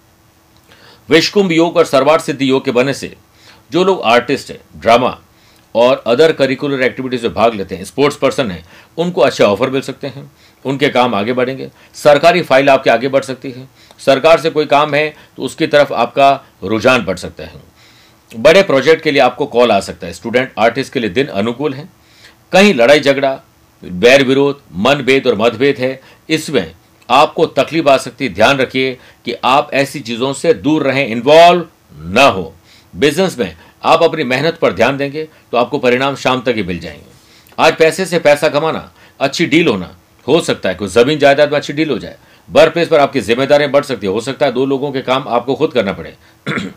विश्वकुंभ 1.09 1.53
योग 1.53 1.77
और 1.77 1.85
सर्वार्थ 1.85 2.25
सिद्धि 2.25 2.51
योग 2.51 2.65
के 2.65 2.71
बने 2.71 2.95
से 2.95 3.15
जो 3.73 3.85
लोग 3.85 4.03
आर्टिस्ट 4.05 4.51
हैं, 4.51 4.59
ड्रामा 4.77 5.19
और 5.75 6.03
अदर 6.07 6.33
करिकुलर 6.33 6.83
एक्टिविटीज़ 6.83 7.23
में 7.23 7.35
भाग 7.35 7.55
लेते 7.55 7.75
हैं। 7.75 7.85
स्पोर्ट्स 7.85 8.17
पर्सन 8.17 8.51
हैं। 8.51 8.65
उनको 8.99 9.21
अच्छे 9.21 9.45
ऑफ़र 9.45 9.71
मिल 9.71 9.81
सकते 9.81 10.07
हैं। 10.07 10.31
उनके 10.65 10.89
काम 10.89 11.15
आगे 11.15 11.33
बढ़ेंगे। 11.33 11.71
सरकारी 11.95 12.43
फ़ाइल 12.43 12.69
आपके 12.71 12.91
आगे 12.91 13.09
बढ़ 13.09 13.23
सकती 13.23 13.51
है। 13.51 13.69
सरकार 13.99 14.41
से 14.41 14.51
कोई 14.51 14.67
काम 14.67 14.95
है 14.95 15.09
तो 15.37 15.43
उसकी 15.43 15.67
तरफ़ 15.67 15.93
आपका 15.93 16.33
रुझान 16.65 17.05
बढ़ 17.05 17.17
सकता 17.17 17.45
है। 17.45 17.61
बड़े 18.33 18.63
प्रोजेक्ट 18.63 19.03
के 19.05 19.11
लिए 19.11 19.21
आपको 19.21 19.47
कॉल 19.47 19.73
आ 19.73 19.81
सकता 19.81 20.07
है। 20.07 20.13
स्टूडेंट 20.13 20.53
आर्टिस्ट 20.59 20.93
के 20.93 21.01
लिए 21.01 21.11
दिन 21.11 21.27
अनुकूल 21.27 21.75
है। 21.75 21.89
कहीं 22.53 22.75
लड़ाई 22.75 23.01
झगड़ा 23.01 23.41
बैर 23.83 24.25
विरोध, 24.25 24.61
मनभेद 24.75 25.27
और 25.27 25.35
मतभेद 25.35 25.79
है, 25.79 26.01
इसमें 26.29 26.75
आपको 27.09 27.47
तकलीफ़ 27.47 27.89
आ 27.89 27.97
सकती 27.97 28.27
है। 28.27 28.35
ध्यान 28.35 28.59
रखिए 28.59 28.99
कि 29.25 29.35
आप 29.45 29.71
ऐसी 29.75 30.01
चीज़ों 30.01 30.33
से 30.33 30.53
दूर 30.55 30.83
रहें। 30.83 31.07
इन्वॉल्व 31.07 31.67
न 31.95 32.31
हो। 32.35 32.53
बिज़नेस 32.95 33.39
में 33.39 33.57
आप 33.83 34.03
अपनी 34.03 34.25
मेहनत 34.25 34.59
पर 34.59 34.73
ध्यान 34.73 34.97
देंगे 34.97 35.29
तो 35.53 35.57
आपको 35.57 35.79
परिणाम 35.79 36.17
शाम 36.17 36.41
तक 36.41 36.55
ही 36.57 36.63
मिल 36.63 36.79
जाएँगे। 36.79 37.11
आज 37.59 37.77
पैसे 37.77 38.07
से 38.07 38.19
पैसा 38.19 38.49
कमाना, 38.49 38.91
अच्छी 39.21 39.47
डील 39.47 39.69
होना, 39.69 39.91
हो 40.27 40.41
सकता 40.41 40.69
है 40.69 40.75
कोई 40.75 40.89
ज़मीन 40.89 41.19
जायदाद 41.19 41.51
में 41.51 41.57
अच्छी 41.59 41.73
डील 41.73 41.91
हो 41.91 41.99
जाए। 41.99 42.17
बर 42.49 42.71
प्लेस 42.71 42.89
पर 42.89 43.01
आपकी 43.01 43.21
जिम्मेदारियाँ 43.21 43.71
बढ़ 43.71 43.85
सकती 43.85 44.07
है। 44.07 44.13
हो 44.13 44.21
सकता 44.21 44.47
है 44.47 44.53
दो 44.53 44.65
लोगों 44.67 44.91
के 44.93 45.01
काम 45.03 45.29
आपको 45.29 45.55
खुद 45.55 45.73
करना 45.73 45.93
पड़े। 45.93 46.15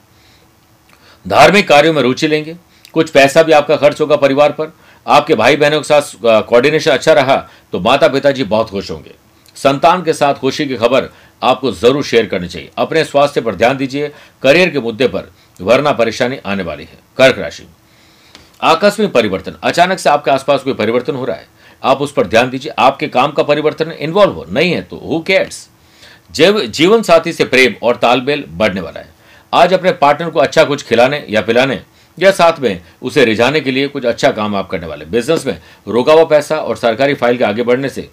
धार्मिक 1.25 1.67
कार्यों 1.67 1.93
में 1.93 2.01
रुचि 2.01 2.27
लेंगे। 2.27 2.55
कुछ 2.93 3.09
पैसा 3.09 3.43
भी 3.43 3.51
आपका 3.51 3.75
खर्च 3.75 4.01
होगा 4.01 4.15
परिवार 4.15 4.51
पर। 4.51 4.73
आपके 5.05 5.35
भाई 5.35 5.55
बहनों 5.55 5.79
के 5.81 5.87
साथ 5.87 6.15
कोऑर्डिनेशन 6.43 6.91
अच्छा 6.91 7.13
रहा 7.13 7.35
तो 7.71 7.79
माता 7.79 8.07
पिताजी 8.07 8.43
बहुत 8.45 8.69
खुश 8.69 8.91
होंगे। 8.91 9.13
संतान 9.57 10.03
के 10.03 10.13
साथ 10.13 10.33
खुशी 10.33 10.65
की 10.65 10.75
खबर 10.75 11.09
आपको 11.41 11.71
ज़रूर 11.71 12.03
शेयर 12.03 12.25
करनी 12.25 12.47
चाहिए। 12.47 12.69
अपने 12.77 13.03
स्वास्थ्य 13.03 13.41
पर 13.41 13.55
ध्यान 13.55 13.77
दीजिए। 13.77 14.11
करियर 14.43 14.69
के 14.69 14.79
मुद्दे 14.79 15.07
पर 15.07 15.31
वरना 15.59 15.91
परेशानी 15.93 16.37
आने 16.45 16.63
वाली 16.63 16.83
है। 16.83 16.97
कर्क 17.17 17.39
राशि 17.39 17.67
आकस्मिक 18.61 19.11
परिवर्तन। 19.11 19.55
अचानक 19.63 19.99
से 19.99 20.09
आपके 20.09 20.31
आसपास 20.31 20.63
कोई 20.63 20.73
परिवर्तन 20.73 21.15
हो 21.15 21.25
रहा 21.25 21.35
है। 21.37 21.47
आप 21.83 22.01
उस 22.01 22.11
पर 22.11 22.27
ध्यान 22.27 22.49
दीजिए। 22.49 22.71
आपके 22.79 23.07
काम 23.07 23.31
का 23.31 23.43
परिवर्तन 23.43 23.91
इन्वॉल्व 23.91 24.33
हो। 24.33 24.45
नहीं 24.49 24.71
है 24.71 24.81
तो 24.81 24.97
हु 24.99 25.19
केयर्स 25.21 25.67
जीवन 26.31 27.01
साथी 27.01 27.33
से 27.33 27.45
प्रेम 27.45 27.75
और 27.83 27.95
तालमेल 27.95 28.43
बढ़ने 28.49 28.81
वाला 28.81 28.99
है। 28.99 29.13
आज 29.53 29.73
अपने 29.73 29.91
पार्टनर 29.93 30.29
को 30.29 30.39
अच्छा 30.39 30.63
कुछ 30.63 30.83
खिलाने 30.83 31.25
या 31.29 31.41
पिलाने 31.41 31.81
या 32.17 32.31
साथ 32.31 32.59
में 32.59 32.81
उसे 33.01 33.25
रिझाने 33.25 33.59
के 33.61 33.71
लिए 33.71 33.87
कुछ 33.87 34.05
अच्छा 34.05 34.31
काम 34.31 34.55
आप 34.55 34.69
करने 34.69 34.87
वाले। 34.87 35.05
बिज़नेस 35.05 35.45
में 35.45 35.59
रोका 35.87 36.13
हुआ 36.13 36.23
पैसा 36.25 36.57
और 36.57 36.77
सरकारी 36.77 37.13
फ़ाइल 37.13 37.37
के 37.37 37.43
आगे 37.43 37.63
बढ़ने 37.63 37.89
से 37.89 38.09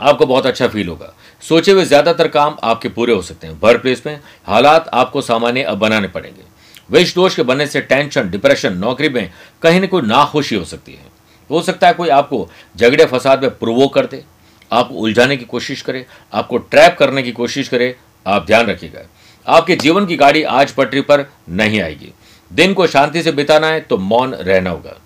आपको 0.00 0.26
बहुत 0.26 0.46
अच्छा 0.46 0.68
फील 0.68 0.88
होगा। 0.88 1.12
सोचे 1.42 1.72
हुए 1.72 1.84
ज़्यादातर 1.84 2.28
काम 2.28 2.56
आपके 2.62 2.88
पूरे 2.88 3.12
हो 3.12 3.22
सकते 3.22 3.46
हैं। 3.46 3.58
भर 3.60 3.78
प्लेस 3.78 4.02
में 4.06 4.18
हालात 4.46 4.88
आपको 4.94 5.22
सामान्य 5.22 5.62
अब 5.62 5.78
बनाने 5.78 6.08
पड़ेंगे। 6.08 6.42
विष 6.90 7.14
दोष 7.14 7.34
के 7.34 7.42
बनने 7.42 7.66
से 7.66 7.80
टेंशन 7.82 8.30
डिप्रेशन 8.30 8.76
नौकरी 8.76 9.08
में 9.08 9.30
कहीं 9.62 9.80
ना 9.80 9.86
कोई 9.86 10.02
नाखुशी 10.02 10.54
हो 10.54 10.64
सकती 10.64 10.92
है। 10.92 11.08
हो 11.50 11.62
सकता 11.62 11.86
है 11.86 11.94
कोई 11.94 12.08
आपको 12.10 12.48
झगड़े 12.76 13.04
फसाद 13.06 13.42
में 13.42 13.50
प्रोवो 13.50 13.86
कर 13.88 14.06
दे। 14.06 14.22
आपको 14.70 14.94
उलझाने 14.94 15.36
की 15.36 15.44
कोशिश 15.44 15.82
करे, 15.82 16.04
आपको 16.32 16.58
ट्रैप 16.58 16.96
करने 16.98 17.22
की 17.22 17.32
कोशिश 17.32 17.68
करे, 17.68 17.94
आप 18.26 18.46
ध्यान 18.46 18.66
रखिएगा। 18.66 19.00
आपके 19.46 19.76
जीवन 19.76 20.06
की 20.06 20.16
गाड़ी 20.16 20.42
आज 20.44 20.72
पटरी 20.72 21.00
पर 21.00 21.24
नहीं 21.50 21.80
आएगी। 21.80 22.12
दिन 22.50 22.74
को 22.74 22.86
शांति 22.86 23.22
से 23.22 23.32
बिताना 23.32 23.66
है 23.66 23.80
तो 23.80 23.96
मौन 23.98 24.34
रहना 24.34 24.70
होगा। 24.70 24.96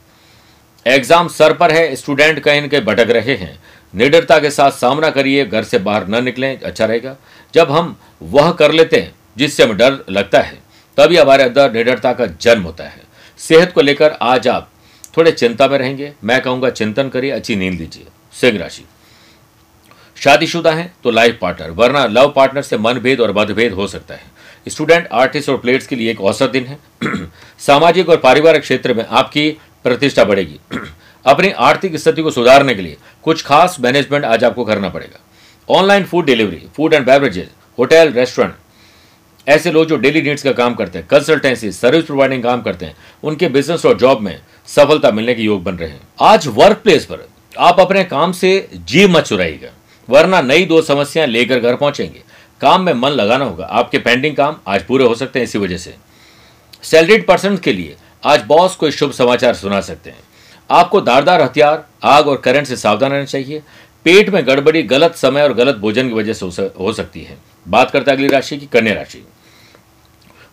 एग्ज़ाम 0.87 1.29
सर 1.29 1.53
पर 1.53 1.73
है 1.73 1.95
स्टूडेंट 1.97 2.39
कहीं 2.41 2.63
न 2.63 2.69
कहीं 2.69 2.81
भटक 2.81 3.11
रहे 3.11 3.35
हैं। 3.37 3.59
निडरता 3.95 4.39
के 4.39 4.51
साथ 4.51 4.71
सामना 4.71 5.11
करिए, 5.11 5.45
घर 5.45 5.65
से 5.65 5.79
बाहर 5.79 6.09
न 6.09 6.25
निकलें 6.25 6.61
अच्छा 6.61 6.85
रहेगा। 6.85 7.17
जब 7.55 7.71
हम 7.71 8.01
वह 8.23 8.53
कर 8.53 8.73
लेते 8.73 9.01
हैं, 9.01 9.15
जिससे 9.37 9.63
हमें 9.63 9.77
डर 9.77 9.99
लगता 10.11 10.41
है, 10.41 10.59
तभी 10.97 11.17
हमारे 11.17 11.45
अंदर 11.45 11.73
निडरता 11.73 12.13
का 12.13 12.27
जन्म 12.27 12.63
होता 12.63 12.85
है। 12.85 13.01
सेहत 13.39 13.73
को 13.73 13.81
लेकर 13.81 14.11
आज 14.11 14.49
आप 14.49 14.71
थोड़े 15.17 15.33
चिंता 15.33 15.69
में 15.69 15.79
रहेंगे। 15.79 16.13
मैं 16.25 16.41
कहूँगा, 16.41 16.71
चिंतन 16.71 17.09
करिए, 17.09 17.31
अच्छी 17.31 17.57
नींद 17.57 17.81
लीजिए। 17.81 18.07
सिंह 18.33 18.59
राशि। 18.59 18.85
शादीशुदा 20.17 20.73
है 20.73 20.95
तो 21.05 21.11
लाइफ 21.11 21.39
पार्टनर 21.41 21.71
वरना 21.71 22.07
लव 22.07 22.33
पार्टनर 22.37 22.63
से 22.63 22.79
मनभेद 22.79 23.21
और 23.21 23.33
मतभेद 23.33 23.73
हो 23.73 23.87
सकता 23.87 24.15
है। 24.15 24.23
स्टूडेंट 24.69 25.09
आर्टिस्ट 25.13 25.49
और 25.49 25.57
प्लेयर्स 25.59 25.87
के 25.87 25.97
लिए 25.97 26.11
एक 26.11 26.21
औसत 26.21 26.51
दिन 26.51 26.67
है। 26.67 26.79
सामाजिक 27.59 28.09
और 28.09 28.17
पारिवारिक 28.17 28.63
क्षेत्र 28.63 28.95
में 28.95 29.07
आपकी 29.07 29.51
प्रतिष्ठा 29.85 30.25
बढ़ेगी। 30.25 30.61
अपनी 31.27 31.51
आर्थिक 31.51 31.97
स्थिति 31.97 32.23
को 32.23 32.31
सुधारने 32.31 32.75
के 32.75 32.83
लिए 32.83 32.97
कुछ 33.25 33.43
खास 33.43 33.77
मैनेजमेंट 33.81 34.25
आज 34.25 34.45
आपको 34.45 34.65
करना 34.65 34.89
पड़ेगा। 34.89 35.21
Online 35.69 36.05
food 36.05 36.25
delivery 36.27 36.63
food 36.77 36.95
and 36.95 37.07
beverages 37.07 37.49
hotel 37.79 38.13
restaurant 38.13 38.55
ऐसे 39.47 39.71
लोग 39.73 39.87
जो 39.87 39.97
डेली 39.97 40.23
नीड्स 40.23 40.43
का 40.43 40.53
काम 40.53 40.75
करते 40.75 40.99
हैं 40.99 41.07
कंसल्टेंसी 41.09 41.71
सर्विस 41.73 42.05
प्रोवाइडिंग 42.05 42.43
काम 42.43 42.63
करते 42.63 42.87
हैं, 42.87 42.97
उनके 43.25 43.49
बिज़नेस 43.49 43.85
और 43.87 43.97
जॉब 43.99 44.21
में 44.21 44.41
सफलता 44.69 45.11
मिलने 45.11 45.35
के 45.35 45.43
योग 45.43 45.63
बन 45.65 45.75
रहे 45.75 45.89
हैं। 45.89 46.01
आज 46.23 46.47
वर्क 46.49 46.81
प्लेस 46.85 47.05
पर 47.05 47.27
आप 47.55 47.81
अपने 47.81 48.05
काम 48.05 48.33
से 48.33 48.69
जी 48.75 49.07
मत 49.07 49.25
चुराइएगा, 49.25 49.71
वरना 50.09 50.41
नई 50.43 50.65
दो 50.65 50.81
समस्याएँ 50.83 51.29
लेकर 51.29 51.61
घर 51.61 51.77
पहुँचेंगे। 51.77 52.23
काम 52.61 52.83
में 52.83 52.93
मन 52.93 53.11
लगाना 53.11 53.45
होगा। 53.45 53.65
आपके 53.67 53.99
पेंडिंग 53.99 54.37
काम 54.37 54.57
आज 54.67 54.83
पूरे 54.83 55.05
हो 55.05 55.15
सकते 55.15 55.39
हैं 55.39 55.45
इसी 55.45 55.59
वजह 55.59 55.77
से। 55.77 55.95
सैलरीड 56.83 57.27
पर्सन 57.27 57.57
के 57.57 57.73
लिए 57.73 57.97
आज 58.25 58.43
बॉस 58.43 58.77
कोई 58.77 58.91
शुभ 58.91 59.13
समाचार 59.13 59.55
सुना 59.55 59.81
सकते 59.81 60.11
हैं। 60.11 60.23
आपको 60.71 61.01
दारदार 61.01 61.43
हथियार, 61.43 61.85
आग 62.05 62.29
और 62.29 62.37
करंट 62.37 62.67
से 62.67 62.77
सावधान 62.77 63.11
रहना 63.13 63.25
चाहिए। 63.25 63.63
पेट 64.07 64.29
में 64.31 64.47
गड़बड़ी 64.47 64.83
गलत 64.83 65.15
समय 65.15 65.43
और 65.43 65.53
गलत 65.53 65.77
भोजन 65.77 66.09
की 66.09 66.15
वजह 66.15 66.33
से 66.33 66.71
हो 66.81 66.93
सकती 66.93 67.23
है। 67.23 67.37
बात 67.69 67.91
करते 67.91 68.11
हैं 68.11 68.17
अगली 68.17 68.29
राशि 68.29 68.57
की, 68.57 68.67
कन्या 68.67 68.95
राशि। 68.95 69.25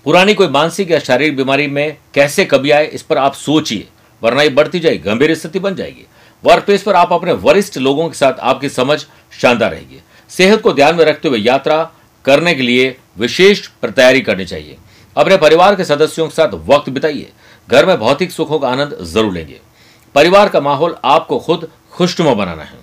पुरानी 0.06 0.34
कोई 0.34 0.48
मानसिक 0.48 0.92
या 0.92 1.00
शारीरिक 1.00 1.36
बीमारी 1.38 1.68
में 1.68 1.98
कैसे 2.14 2.46
कभी 2.46 2.72
आए, 2.72 2.86
इस 2.86 3.02
पर 3.02 3.18
आप 3.18 3.34
सोचिए, 3.34 3.88
वरना 4.22 4.42
ये 4.42 4.50
बढ़ती 4.50 4.80
जाएगी, 4.80 4.98
गंभीर 5.00 5.34
स्थिति 5.36 5.60
बन 5.60 5.76
जाएगी। 5.76 6.06
वर्क 6.44 6.64
प्लेस 6.66 6.84
पर 6.84 6.96
आप 6.96 7.12
अपने 7.14 7.34
वरिष्ठ 7.34 7.78
लोगों 7.78 8.08
के 8.10 8.18
साथ 8.18 8.40
आपकी 8.42 8.70
समझ 8.70 9.00
शानदार 9.42 9.72
रहेगी। 9.72 10.02
सेहत 10.30 10.62
को 10.62 10.74
ध्यान 10.74 10.96
में 10.96 11.04
रखते 11.06 11.28
हुए 11.28 11.40
यात्रा 11.40 11.84
करने 12.26 12.54
के 12.54 12.62
लिए 12.62 12.96
विशेष 13.18 13.68
तैयारी 13.86 14.22
करनी 14.22 14.46
चाहिए। 14.46 14.78
अपने 15.16 15.38
परिवार 15.38 15.76
के 15.76 15.86
सदस्यों 15.86 16.28
के 16.28 16.36
साथ 16.36 16.54
वक्त 16.68 16.90
बिताइए। 16.90 17.32
घर 17.70 17.86
में 17.86 17.98
भौतिक 17.98 18.32
सुखों 18.32 18.60
का 18.60 18.70
आनंद 18.70 18.98
ज़रूर 19.04 19.34
लेंगे। 19.34 19.60
परिवार 20.16 20.50
का 20.50 20.60
माहौल 20.62 20.96
आपको 21.06 21.40
खुद 21.40 21.68
खुशनुमा 21.92 22.34
बनाना 22.36 22.64
है। 22.64 22.80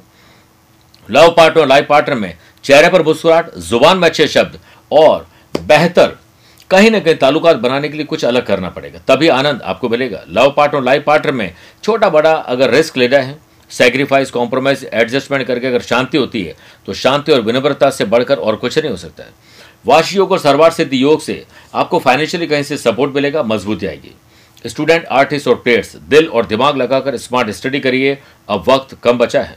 लव 1.08 1.30
पार्टनर, 1.30 1.66
लाइफ 1.66 1.86
पार्टनर 1.88 2.16
में 2.16 2.36
चेहरे 2.64 2.88
पर 2.88 3.02
मुस्कुराहट, 3.02 3.54
ज़ुबान 3.56 3.98
में 3.98 4.08
अच्छे 4.08 4.26
शब्द 4.28 4.58
और 4.90 5.26
बेहतर, 5.54 6.16
कहीं 6.70 6.90
ना 6.90 6.98
कहीं 7.00 7.14
ताल्लुकात 7.16 7.56
बनाने 7.56 7.88
के 7.88 7.96
लिए 7.96 8.06
कुछ 8.06 8.24
अलग 8.24 8.46
करना 8.46 8.68
पड़ेगा। 8.70 8.98
तभी 9.08 9.28
आनंद 9.30 9.62
आपको 9.62 9.88
मिलेगा। 9.88 10.22
लव 10.28 10.52
पार्टनर, 10.56 10.82
लाइफ 10.82 11.04
पार्टनर 11.06 11.32
में 11.32 11.54
छोटा 11.84 12.08
बड़ा 12.08 12.32
अगर 12.32 12.70
रिस्क 12.70 12.96
लेना 12.96 13.18
है 13.18 13.38
सेक्रीफाइस 13.70 14.30
कॉम्प्रोमाइज 14.30 14.84
एडजस्टमेंट 14.84 15.46
करके 15.46 15.66
अगर 15.66 15.80
शांति 15.82 16.18
होती 16.18 16.42
है 16.42 16.54
तो 16.86 16.94
शांति 16.94 17.32
और 17.32 17.40
विनम्रता 17.40 17.90
से 17.90 18.04
बढ़कर 18.04 18.36
और 18.36 18.56
कुछ 18.56 18.78
नहीं 18.78 18.90
हो 18.90 18.96
सकता 18.96 19.24
है। 19.24 19.30
वाशी 19.86 20.16
योग 20.16 20.32
और 20.32 20.38
सर्वार 20.38 20.70
सिद्धि 20.70 21.02
योग 21.02 21.20
से 21.22 21.44
आपको 21.74 21.98
फाइनेंशियली 21.98 22.46
कहीं 22.46 22.62
से 22.62 22.76
सपोर्ट 22.76 23.14
मिलेगा, 23.14 23.42
मजबूती 23.42 23.86
आएगी। 23.86 24.14
स्टूडेंट, 24.64 25.04
आर्टिस्ट 25.06 25.48
और 25.48 25.54
प्लेयर्स 25.56 25.94
दिल 26.08 26.26
और 26.28 26.46
दिमाग 26.46 26.76
लगाकर 26.76 27.16
स्मार्ट 27.18 27.50
स्टडी 27.52 27.80
करिए। 27.80 28.18
अब 28.48 28.64
वक्त 28.68 28.96
कम 29.02 29.18
बचा 29.18 29.42
है। 29.42 29.56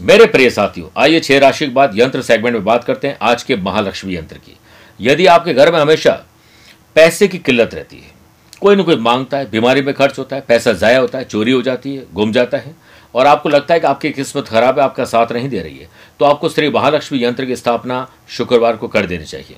मेरे 0.00 0.26
प्रिय 0.26 0.50
साथियों, 0.50 0.88
आइए 0.96 1.20
छह 1.20 1.38
राशि 1.38 1.66
के 1.66 1.72
बाद 1.72 1.98
यंत्र 1.98 2.22
सेगमेंट 2.22 2.54
में 2.54 2.64
बात 2.64 2.84
करते 2.84 3.08
हैं 3.08 3.16
आज 3.22 3.42
के 3.42 3.56
महालक्ष्मी 3.58 4.16
यंत्र 4.16 4.36
की। 4.38 4.56
यदि 5.00 5.26
आपके 5.28 5.54
घर 5.54 5.72
में 5.72 5.78
हमेशा 5.80 6.12
पैसे 6.96 7.28
की 7.28 7.38
किल्लत 7.40 7.74
रहती 7.74 7.96
है, 7.96 8.10
कोई 8.62 8.76
ना 8.76 8.82
कोई 8.82 8.96
माँगता 8.98 9.38
है, 9.38 9.50
बीमारी 9.50 9.82
में 9.82 9.92
खर्च 9.94 10.18
होता 10.18 10.36
है, 10.36 10.42
पैसा 10.42 10.72
ज़ाया 10.72 10.98
होता 10.98 11.18
है, 11.18 11.24
चोरी 11.24 11.52
हो 11.52 11.62
जाती 11.62 11.94
है, 11.96 12.04
गुम 12.14 12.32
जाता 12.32 12.58
है, 12.58 12.74
और 13.14 13.26
आपको 13.26 13.48
लगता 13.48 13.74
है 13.74 13.80
कि 13.80 13.86
आपकी 13.86 14.10
किस्मत 14.12 14.48
खराब 14.48 14.78
है, 14.78 14.84
आपका 14.84 15.04
साथ 15.04 15.32
नहीं 15.32 15.48
दे 15.48 15.60
रही 15.60 15.78
है 15.78 15.88
तो 16.20 16.24
आपको 16.24 16.48
श्री 16.48 16.68
महालक्ष्मी 16.70 17.22
यंत्र 17.24 17.44
की 17.44 17.56
स्थापना 17.56 18.06
शुक्रवार 18.28 18.76
को 18.76 18.88
कर 18.88 19.06
देनी 19.06 19.24
चाहिए। 19.24 19.56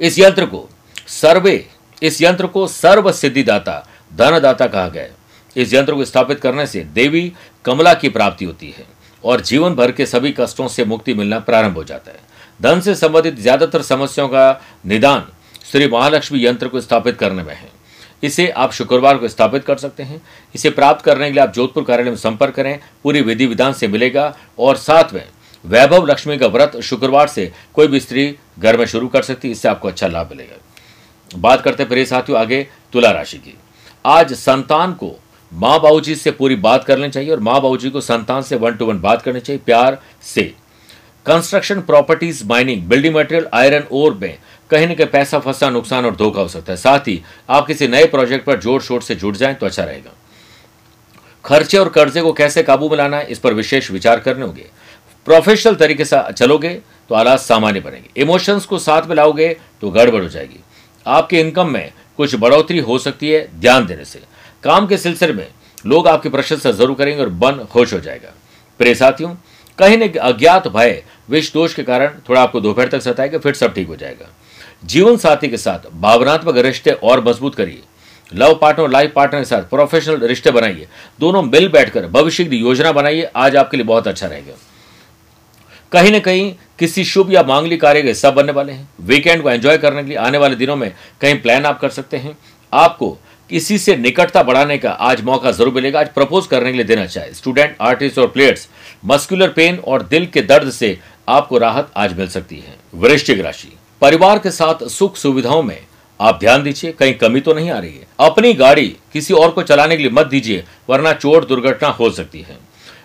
इस 0.00 0.18
यंत्र 0.18 0.46
को 0.46 0.68
सर्वे 1.08 1.56
इस 2.02 2.20
यंत्र 2.22 2.46
को 2.46 2.66
सर्व 2.66 3.10
सिद्धिदाता 3.12 3.84
धनदाता 4.12 4.66
कहा 4.66 4.88
गया 4.88 5.06
इस 5.56 5.72
यंत्र 5.74 5.94
को 5.94 6.04
स्थापित 6.04 6.40
करने 6.40 6.66
से 6.66 6.82
देवी 6.94 7.32
कमला 7.64 7.94
की 7.94 8.08
प्राप्ति 8.08 8.44
होती 8.44 8.70
है 8.70 8.86
और 9.24 9.40
जीवन 9.40 9.74
भर 9.74 9.92
के 9.92 10.06
सभी 10.06 10.32
कष्टों 10.32 10.68
से 10.68 10.84
मुक्ति 10.84 11.14
मिलना 11.14 11.38
प्रारंभ 11.40 11.74
हो 11.74 11.84
जाता 11.84 12.10
है। 12.10 12.20
धन 12.60 12.80
से 12.80 12.94
संबंधित 12.94 13.36
ज़्यादातर 13.36 13.82
समस्याओं 13.82 14.28
का 14.28 14.60
निदान 14.86 15.26
श्री 15.64 15.88
महालक्ष्मी 15.88 16.44
यंत्र 16.44 16.68
को 16.68 16.80
स्थापित 16.80 17.16
करने 17.18 17.42
में 17.42 17.54
है। 17.54 17.68
इसे 18.22 18.48
आप 18.50 18.72
शुक्रवार 18.72 19.18
को 19.18 19.28
स्थापित 19.28 19.64
कर 19.64 19.76
सकते 19.78 20.02
हैं। 20.02 20.20
इसे 20.54 20.70
प्राप्त 20.70 21.04
करने 21.04 21.26
के 21.26 21.32
लिए 21.32 21.42
आप 21.42 21.52
जोधपुर 21.54 21.84
कार्यालय 21.84 22.10
में 22.10 22.16
संपर्क 22.18 22.54
करें, 22.54 22.78
पूरी 23.04 23.20
विधि 23.22 23.46
विधान 23.46 23.72
से 23.72 23.88
मिलेगा 23.88 24.34
और 24.58 24.76
साथ 24.76 25.12
में 25.14 25.24
वैभव 25.64 26.06
लक्ष्मी 26.06 26.38
का 26.38 26.46
व्रत 26.48 26.76
शुक्रवार 26.82 27.28
से 27.28 27.52
कोई 27.74 27.86
भी 27.86 28.00
स्त्री 28.00 28.34
घर 28.58 28.76
में 28.76 28.86
शुरू 28.86 29.08
कर 29.08 29.22
सकती 29.22 29.48
है, 29.48 29.52
इससे 29.52 29.68
आपको 29.68 29.88
अच्छा 29.88 30.06
लाभ 30.06 30.30
मिलेगा। 30.30 30.56
बात 31.30 31.62
करते 31.62 31.82
हैं 31.82 31.90
प्रिय 31.90 32.04
साथियों, 32.04 32.40
आगे 32.40 32.66
तुला 32.92 33.10
राशि 33.10 33.38
की। 33.38 33.54
आज 34.04 34.32
संतान 34.34 34.92
को 34.92 35.14
माँ 35.52 35.78
बाबू 35.80 36.00
जी 36.00 36.14
से 36.14 36.30
पूरी 36.30 36.56
बात 36.56 36.84
करनी 36.84 37.08
चाहिए 37.08 37.30
और 37.30 37.40
माँ 37.40 37.54
बाबू 37.54 37.76
जी 37.76 37.90
को 37.90 38.00
संतान 38.00 38.42
से 38.42 38.56
वन 38.56 38.72
टू 38.72 38.86
वन 38.86 39.00
बात 39.00 39.22
करनी 39.22 39.40
चाहिए, 39.40 39.60
प्यार 39.66 39.98
से। 40.24 40.42
Construction 41.26 41.80
properties 41.80 42.44
mining, 42.46 42.82
building 42.82 43.14
material, 43.16 43.46
iron 43.54 43.84
ore 43.92 44.14
में 44.14 44.38
कहीं 44.70 44.86
ना 44.86 44.94
कहीं 44.94 45.06
पैसा 45.06 45.38
फंसा, 45.38 45.70
नुकसान 45.70 46.06
और 46.06 46.16
धोखा 46.16 46.40
हो 46.40 46.48
सकता 46.48 46.72
है। 46.72 46.76
साथ 46.76 47.08
ही 47.08 47.20
आप 47.48 47.66
किसी 47.66 47.88
नए 47.88 48.06
प्रोजेक्ट 48.06 48.46
पर 48.46 48.60
ज़ोर 48.60 48.80
शोर 48.82 49.02
से 49.02 49.14
जुट 49.14 49.36
जाएँ 49.36 49.54
तो 49.54 49.66
अच्छा 49.66 49.84
रहेगा। 49.84 50.12
खर्चे 51.44 51.78
और 51.78 51.88
कर्जे 51.88 52.22
को 52.22 52.32
कैसे 52.32 52.62
काबू 52.62 52.88
में 52.88 52.96
लाना 52.96 53.16
है, 53.16 53.26
इस 53.26 53.38
पर 53.38 53.54
विशेष 53.54 53.90
विचार 53.90 54.20
करने 54.20 54.44
होंगे। 54.44 54.66
प्रोफेशनल 55.26 55.74
तरीके 55.74 56.04
से 56.04 56.20
चलोगे 56.32 56.74
तो 57.08 57.14
हालात 57.14 57.40
सामान्य 57.40 57.80
बनेंगे। 57.80 58.20
इमोशंस 58.22 58.66
को 58.66 58.78
साथ 58.78 59.06
में 59.08 59.14
लाओगे 59.16 59.56
तो 59.80 59.90
गड़बड़ 59.90 60.22
हो 60.22 60.28
जाएगी। 60.28 60.60
आपके 61.08 61.40
इनकम 61.40 61.70
में 61.70 61.92
कुछ 62.16 62.34
बढ़ोतरी 62.36 62.78
हो 62.80 62.98
सकती 62.98 63.30
है 63.30 63.46
ध्यान 63.60 63.86
देने 63.86 64.04
से। 64.04 64.20
काम 64.64 64.86
के 64.86 64.96
सिलसिले 64.98 65.32
में 65.32 65.46
लोग 65.84 66.08
आपकी 66.08 66.28
प्रशंसा 66.28 66.70
ज़रूर 66.70 66.96
करेंगे 66.96 67.22
और 67.22 67.28
मन 67.34 67.64
खुश 67.72 67.92
हो 67.92 67.98
जाएगा। 68.00 68.32
प्रिय 68.80 68.94
साथियों, 68.94 69.34
कहीं 69.78 69.98
न 69.98 70.08
अज्ञात 70.10 70.68
भय 70.68 71.02
विष 71.30 71.52
दोष 71.52 71.74
के 71.74 71.82
कारण 71.82 72.18
थोड़ा 72.28 72.40
आपको 72.42 72.60
दोपहर 72.60 72.88
तक 72.88 73.00
सताएगा, 73.00 73.38
फिर 73.38 73.54
सब 73.54 73.74
ठीक 73.74 73.88
हो 73.88 73.96
जाएगा। 73.96 74.28
जीवन 74.84 75.16
साथी 75.16 75.48
के 75.48 75.56
साथ 75.56 75.90
भावनात्मक 75.92 76.56
रिश्ते 76.56 76.90
और 76.92 77.24
मज़बूत 77.24 77.54
करिए। 77.54 77.82
लव 78.32 78.54
पार्टनर 78.54 78.82
और 78.82 78.90
लाइफ 78.90 79.12
पार्टनर 79.14 79.40
के 79.40 79.44
साथ 79.44 79.62
प्रोफेशनल 79.62 80.26
रिश्ते 80.26 80.50
बनाइए। 80.50 80.86
दोनों 81.20 81.42
मिल 81.42 81.68
बैठकर 81.68 82.06
भविष्य 82.08 82.44
की 82.44 82.56
योजना 82.56 82.92
बनाइए। 82.92 83.30
आज 83.36 83.56
आपके 83.56 83.76
लिए 83.76 83.86
बहुत 83.86 84.08
अच्छा 84.08 84.26
रहेगा। 84.26 84.54
कहीं 85.92 86.10
ना 86.12 86.18
कहीं 86.18 86.52
किसी 86.78 87.04
शुभ 87.04 87.30
या 87.32 87.42
मांगलिक 87.42 87.80
कार्य 87.80 88.02
के 88.02 88.12
सब 88.14 88.34
बनने 88.34 88.52
वाले 88.52 88.72
हैं। 88.72 88.88
वीकेंड 89.00 89.42
को 89.42 89.50
एंजॉय 89.50 89.78
करने 89.78 90.02
के 90.02 90.08
लिए 90.08 90.16
आने 90.18 90.38
वाले 90.38 90.56
दिनों 90.56 90.76
में 90.76 90.92
कहीं 91.20 91.40
प्लान 91.42 91.66
आप 91.66 91.80
कर 91.80 91.88
सकते 91.90 92.16
हैं। 92.16 92.36
आपको 92.72 93.10
किसी 93.50 93.78
से 93.78 93.96
निकटता 93.96 94.42
बढ़ाने 94.42 94.76
का 94.78 94.90
आज 94.90 95.20
मौका 95.24 95.50
ज़रूर 95.52 95.74
मिलेगा। 95.74 96.00
आज 96.00 96.12
प्रपोज 96.14 96.46
करने 96.46 96.70
के 96.70 96.76
लिए 96.76 96.86
देना 96.86 97.06
चाहिए 97.06 97.32
स्टूडेंट 97.32 97.76
आर्टिस्ट 97.80 98.18
और 98.18 98.26
प्लेयर्स 98.28 98.68
मस्कुलर 99.04 99.48
पेन 99.48 99.78
और 99.78 100.02
दिल 100.02 100.26
के 100.26 100.42
दर्द 100.42 100.70
से 100.70 100.98
आपको 101.28 101.58
राहत 101.58 101.90
आज 101.96 102.18
मिल 102.18 102.28
सकती 102.28 102.56
है। 102.58 102.76
वृश्चिक 102.96 103.40
राशि, 103.40 103.72
परिवार 104.02 104.38
के 104.38 104.50
साथ 104.50 104.86
सुख 104.88 105.16
सुविधाओं 105.16 105.62
में 105.62 105.78
आप 106.20 106.38
ध्यान 106.40 106.62
दीजिए। 106.62 106.92
कहीं 106.92 107.14
कमी 107.14 107.40
तो 107.40 107.52
नहीं 107.54 107.70
आ 107.70 107.78
रही 107.78 107.94
है। 107.94 108.06
अपनी 108.20 108.52
गाड़ी 108.54 108.86
किसी 109.12 109.34
और 109.34 109.50
को 109.50 109.62
चलाने 109.62 109.96
के 109.96 110.02
लिए 110.02 110.12
मत 110.12 110.26
दीजिए, 110.26 110.64
वरना 110.88 111.12
चोट 111.14 111.48
दुर्घटना 111.48 111.88
हो 111.90 112.10
सकती 112.10 112.40
है। 112.40 112.56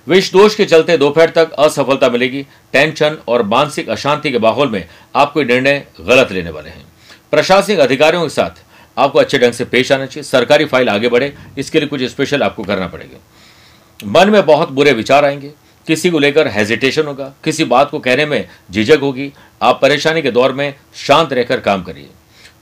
विष 0.08 0.32
दोष 0.32 0.56
के 0.56 0.66
चलते 0.66 0.98
दोपहर 0.98 1.30
तक 1.30 1.52
असफलता 1.52 2.10
मिलेगी। 2.10 2.46
टेंशन 2.74 3.18
और 3.28 3.44
मानसिक 3.44 3.90
अशांति 3.90 4.32
के 4.32 4.40
माहौल 4.40 4.70
में 4.70 4.88
आप 5.16 5.34
कोई 5.34 5.46
निर्णय 5.46 5.88
गलत 6.02 6.32
लेने 6.32 6.50
वाले 6.50 6.70
हैं। 6.70 6.86
प्रशासनिक 7.32 7.80
अधिकारियों 7.80 8.24
के 8.24 8.30
साथ 8.30 8.64
आपको 8.98 9.20
अच्छे 9.20 9.40
ढंग 9.40 9.52
से 9.52 9.66
पेश 9.66 9.92
आना 9.92 10.06
चाहिए। 10.06 10.24
सरकारी 10.24 10.66
फ़ाइल 10.66 10.90
आगे 10.90 11.10
बढ़े, 11.10 11.34
इसके 11.58 11.80
लिए 11.80 11.88
कुछ 11.88 12.04
स्पेशल 12.04 12.44
आपको 12.44 12.64
करना 12.64 12.88
पड़ेगा। 12.88 13.20
मन 14.06 14.30
में 14.30 14.46
बहुत 14.46 14.72
बुरे 14.72 14.94
विचार 14.94 15.26
आएँगे। 15.26 15.52
किसी 15.88 16.10
को 16.10 16.20
लेकर 16.20 16.48
हेजिटेशन 16.48 17.04
होगा, 17.04 17.34
किसी 17.44 17.64
बात 17.64 17.90
को 17.90 18.00
कहने 18.00 18.26
में 18.26 18.48
झिझक 18.72 19.00
होगी। 19.02 19.34
आप 19.62 19.80
परेशानी 19.82 20.22
के 20.22 20.32
दौर 20.32 20.52
में 20.52 20.74
शांत 20.96 21.34
रहकर 21.34 21.60
काम 21.60 21.84
करिए। 21.84 22.10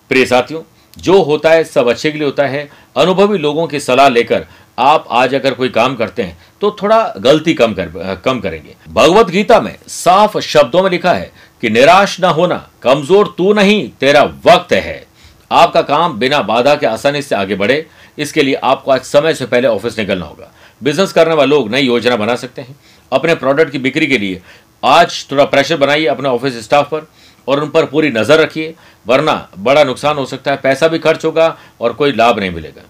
प्रिय 0.10 0.26
साथियों, 0.26 0.62
जो 0.98 1.22
होता 1.22 1.52
है, 1.52 1.64
सब 1.64 1.90
अच्छे 1.90 2.12
के 2.12 2.18
लिए 2.18 2.26
होता 2.26 2.48
है। 2.48 2.70
अनुभवी 2.98 3.38
लोगों 3.38 3.68
की 3.68 3.80
सलाह 3.80 4.10
लेकर 4.10 4.46
आप 4.78 5.08
आज 5.12 5.36
अगर 5.36 5.54
कोई 5.54 5.70
काम 5.70 5.96
करते 5.96 6.24
हैं 6.24 6.38
तो 6.62 6.72
थोड़ा 6.82 7.14
गलती 7.18 7.54
कम 7.54 7.74
कर, 7.74 8.22
कम 8.26 8.40
करेंगे। 8.40 8.76
भगवत 8.90 9.30
गीता 9.30 9.60
में 9.62 9.76
साफ़ 9.88 10.38
शब्दों 10.40 10.84
में 10.84 10.90
लिखा 10.92 11.14
है 11.14 11.32
कि 11.64 11.70
निराश 11.70 12.20
ना 12.20 12.30
होना, 12.30 12.68
कमज़ोर 12.82 13.34
तू 13.38 13.54
नहीं, 13.54 13.90
तेरा 13.92 14.24
वक्त 14.46 14.74
है। 14.74 15.06
आपका 15.52 15.82
काम 15.84 16.18
बिना 16.20 16.42
बाधा 16.42 16.76
के 16.76 16.86
आसानी 16.86 17.22
से 17.22 17.36
आगे 17.36 17.56
बढ़े। 17.56 17.86
इसके 18.18 18.44
लिए 18.44 18.56
आपको 18.56 18.92
आज 18.92 19.02
समय 19.02 19.34
से 19.34 19.46
पहले 19.46 19.68
ऑफ़िस 19.68 19.98
निकलना 20.00 20.26
होगा। 20.26 20.52
बिज़नेस 20.82 21.12
करने 21.14 21.36
वाले 21.36 21.50
लोग 21.50 21.70
नई 21.72 21.82
योजना 21.82 22.16
बना 22.16 22.36
सकते 22.36 22.62
हैं। 22.62 22.76
अपने 23.12 23.36
प्रोडक्ट 23.36 23.72
की 23.72 23.80
बिक्री 23.80 24.08
के 24.08 24.18
लिए 24.18 24.42
आज 24.84 25.26
थोड़ा 25.32 25.46
प्रेशर 25.46 25.78
बनाइए 25.78 26.06
अपने 26.08 26.30
ऑफ़िस 26.30 26.64
स्टाफ 26.64 26.90
पर 26.90 27.08
और 27.48 27.64
उन 27.64 27.70
पर 27.70 27.86
पूरी 27.86 28.10
नज़र 28.10 28.40
रखिए, 28.40 28.74
वरना 29.06 29.48
बड़ा 29.60 29.84
नुकसान 29.84 30.18
हो 30.18 30.26
सकता 30.26 30.52
है, 30.52 30.58
पैसा 30.58 30.88
भी 30.88 31.00
खर्च 31.00 31.26
होगा 31.26 31.56
और 31.82 31.94
कोई 31.94 32.12
लाभ 32.14 32.40
नहीं 32.40 32.52
मिलेगा। 32.52 32.82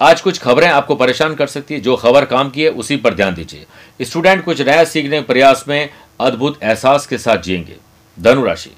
आज 0.00 0.20
कुछ 0.20 0.38
खबरें 0.38 0.68
आपको 0.68 0.94
परेशान 0.94 1.34
कर 1.34 1.46
सकती 1.46 1.74
है। 1.74 1.80
जो 1.80 1.96
खबर 1.96 2.24
काम 2.24 2.50
की 2.50 2.62
है, 2.62 2.68
उसी 2.68 2.96
पर 2.96 3.14
ध्यान 3.14 3.34
दीजिए। 3.34 4.04
स्टूडेंट 4.04 4.44
कुछ 4.44 4.60
नया 4.60 4.84
सीखने 4.84 5.16
के 5.16 5.26
प्रयास 5.26 5.64
में 5.68 5.88
अद्भुत 6.20 6.58
एहसास 6.62 7.06
के 7.06 7.18
साथ 7.18 7.38
जिएँगे। 7.38 7.76
धनुराशि 8.18 8.70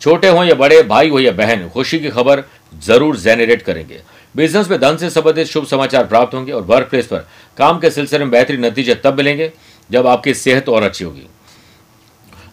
छोटे 0.00 0.28
हो 0.28 0.44
या 0.44 0.54
बड़े, 0.54 0.82
भाई 0.82 1.08
हो 1.08 1.20
या 1.20 1.32
बहन, 1.32 1.68
खुशी 1.68 1.98
की 1.98 2.08
खबर 2.08 2.42
ज़रूर 2.82 3.16
जेनरेट 3.16 3.62
करेंगे। 3.62 4.00
बिज़नेस 4.36 4.70
में 4.70 4.80
धन 4.80 4.96
से 4.96 5.10
संबंधित 5.10 5.46
शुभ 5.46 5.66
समाचार 5.66 6.06
प्राप्त 6.06 6.34
होंगे 6.34 6.52
और 6.52 6.62
वर्क 6.62 6.88
प्लेस 6.88 7.06
पर 7.06 7.26
काम 7.56 7.78
के 7.78 7.90
सिलसिले 7.90 8.24
में 8.24 8.30
बेहतरीन 8.30 8.64
नतीजे 8.64 8.94
तब 8.94 9.16
मिलेंगे, 9.16 9.52
जब 9.90 10.06
आपकी 10.06 10.34
सेहत 10.34 10.68
और 10.68 10.82
अच्छी 10.82 11.04
होगी। 11.04 11.26